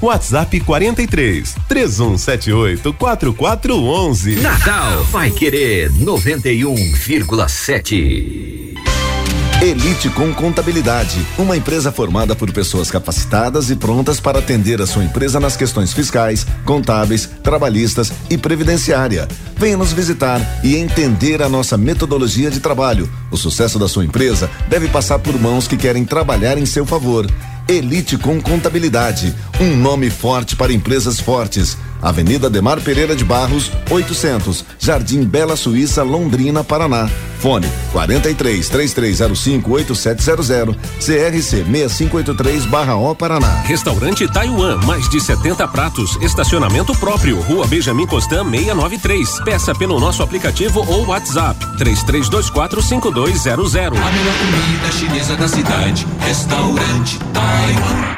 [0.00, 4.36] WhatsApp 43 3178 4411.
[4.36, 8.68] Natal vai querer 91,7.
[9.60, 15.02] Elite com Contabilidade, uma empresa formada por pessoas capacitadas e prontas para atender a sua
[15.02, 19.26] empresa nas questões fiscais, contábeis, trabalhistas e previdenciária.
[19.56, 23.10] Venha nos visitar e entender a nossa metodologia de trabalho.
[23.32, 27.26] O sucesso da sua empresa deve passar por mãos que querem trabalhar em seu favor.
[27.68, 31.76] Elite com Contabilidade, um nome forte para empresas fortes.
[32.00, 37.08] Avenida Demar Pereira de Barros, 800, Jardim Bela Suíça, Londrina, Paraná.
[37.38, 43.62] Fone 43 3305 8700, CRC 6583/O Paraná.
[43.62, 49.40] Restaurante Taiwan, mais de 70 pratos, estacionamento próprio, Rua Benjamin Constant 693.
[49.44, 53.96] Peça pelo nosso aplicativo ou WhatsApp 3324 5200.
[53.96, 58.17] A melhor comida chinesa da cidade, restaurante Taiwan.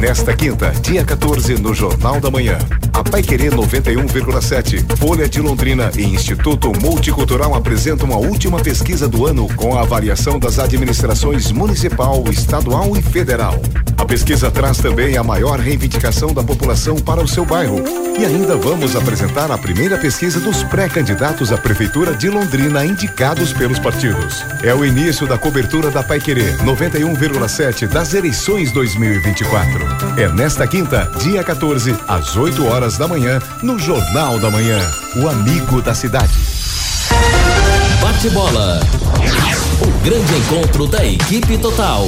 [0.00, 2.58] Nesta quinta, dia 14, no Jornal da Manhã,
[2.92, 9.26] a Pai Querer 91,7, Folha de Londrina e Instituto Multicultural apresentam a última pesquisa do
[9.26, 13.60] ano com a avaliação das administrações municipal, estadual e federal.
[14.00, 17.84] A pesquisa traz também a maior reivindicação da população para o seu bairro.
[18.18, 23.78] E ainda vamos apresentar a primeira pesquisa dos pré-candidatos à Prefeitura de Londrina indicados pelos
[23.78, 24.42] partidos.
[24.62, 29.86] É o início da cobertura da Pai Querer 91,7 das eleições 2024.
[30.16, 34.80] É nesta quinta, dia 14, às 8 horas da manhã, no Jornal da Manhã.
[35.16, 36.32] O amigo da cidade.
[38.00, 38.80] Bate-bola.
[39.82, 42.06] O grande encontro da equipe total.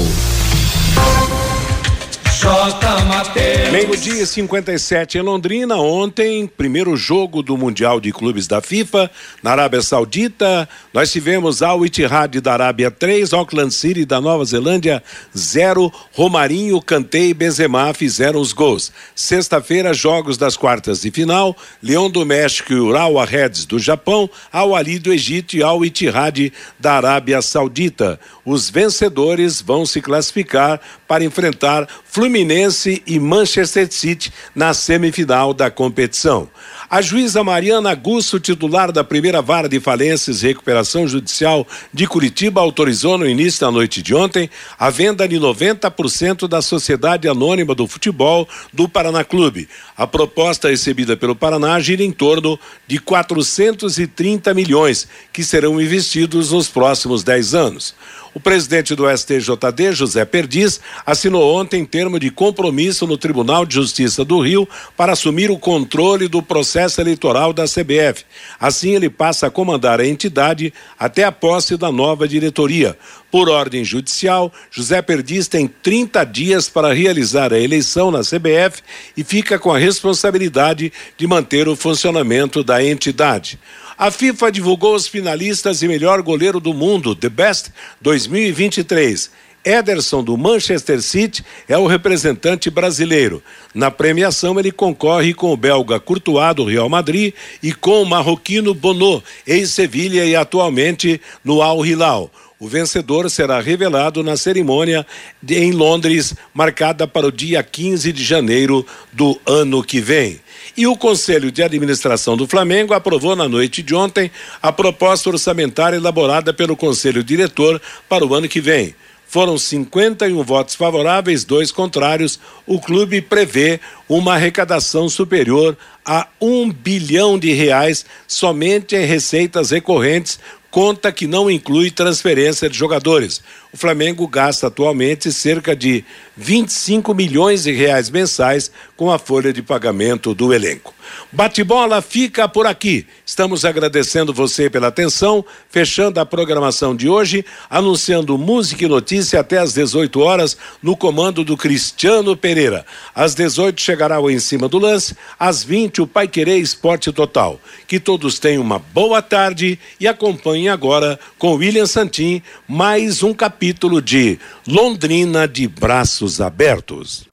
[2.43, 3.05] J.
[3.05, 3.71] Mateus.
[3.71, 5.77] Meio-dia 57 em Londrina.
[5.77, 9.09] Ontem, primeiro jogo do Mundial de Clubes da FIFA
[9.41, 10.69] na Arábia Saudita.
[10.93, 15.01] Nós tivemos Al Ittihad da Arábia 3, Auckland City da Nova Zelândia
[15.37, 15.93] 0.
[16.13, 18.93] Romarinho, Kanté e Benzema fizeram os gols.
[19.15, 21.57] Sexta-feira, jogos das quartas de final.
[21.81, 26.53] Leão do México e Urawa Reds do Japão, Al Ali do Egito e Al Ittihad
[26.77, 28.19] da Arábia Saudita.
[28.45, 36.47] Os vencedores vão se classificar para enfrentar Fluminense e Manchester City na semifinal da competição.
[36.91, 42.61] A juíza Mariana Gusso, titular da primeira vara de falências e recuperação judicial de Curitiba,
[42.61, 47.87] autorizou no início da noite de ontem a venda de 90% da Sociedade Anônima do
[47.87, 49.67] Futebol do Paraná Clube.
[49.97, 56.69] A proposta recebida pelo Paraná gira em torno de 430 milhões, que serão investidos nos
[56.69, 57.95] próximos 10 anos.
[58.35, 64.25] O presidente do STJD, José Perdiz, assinou ontem termo de compromisso no Tribunal de Justiça
[64.25, 64.67] do Rio
[64.97, 68.25] para assumir o controle do processo eleitoral da CBF.
[68.59, 72.97] Assim, ele passa a comandar a entidade até a posse da nova diretoria.
[73.31, 78.83] Por ordem judicial, José Perdiz tem 30 dias para realizar a eleição na CBF
[79.15, 83.59] e fica com a responsabilidade de manter o funcionamento da entidade.
[83.97, 87.71] A FIFA divulgou os finalistas e melhor goleiro do mundo, The Best
[88.01, 89.31] 2023.
[89.65, 93.43] Ederson do Manchester City é o representante brasileiro.
[93.73, 97.33] Na premiação ele concorre com o belga Courtois do Real Madrid
[97.63, 102.31] e com o marroquino Bono, ex-Sevilha e atualmente no Al Hilal.
[102.59, 105.05] O vencedor será revelado na cerimônia
[105.49, 110.41] em Londres, marcada para o dia 15 de janeiro do ano que vem.
[110.77, 114.31] E o Conselho de Administração do Flamengo aprovou na noite de ontem
[114.63, 118.95] a proposta orçamentária elaborada pelo Conselho Diretor para o ano que vem.
[119.33, 122.39] Foram 51 votos favoráveis, dois contrários.
[122.67, 130.39] O clube prevê uma arrecadação superior a um bilhão de reais somente em receitas recorrentes,
[130.71, 133.43] conta que não inclui transferência de jogadores.
[133.73, 136.05] O Flamengo gasta atualmente cerca de
[136.37, 140.95] 25 milhões de reais mensais com a folha de pagamento do elenco.
[141.31, 143.07] Bate-bola fica por aqui.
[143.25, 149.59] Estamos agradecendo você pela atenção, fechando a programação de hoje, anunciando música e notícia até
[149.59, 152.85] às 18 horas no comando do Cristiano Pereira.
[153.15, 157.59] Às 18 chegará o Em Cima do Lance, às 20 o Pai Querer Esporte Total.
[157.87, 163.33] Que todos tenham uma boa tarde e acompanhem agora com William Santin mais um
[163.63, 167.29] capítulo de Londrina de Braços Abertos.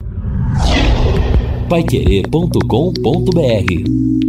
[1.67, 4.28] Paiquerê.com.br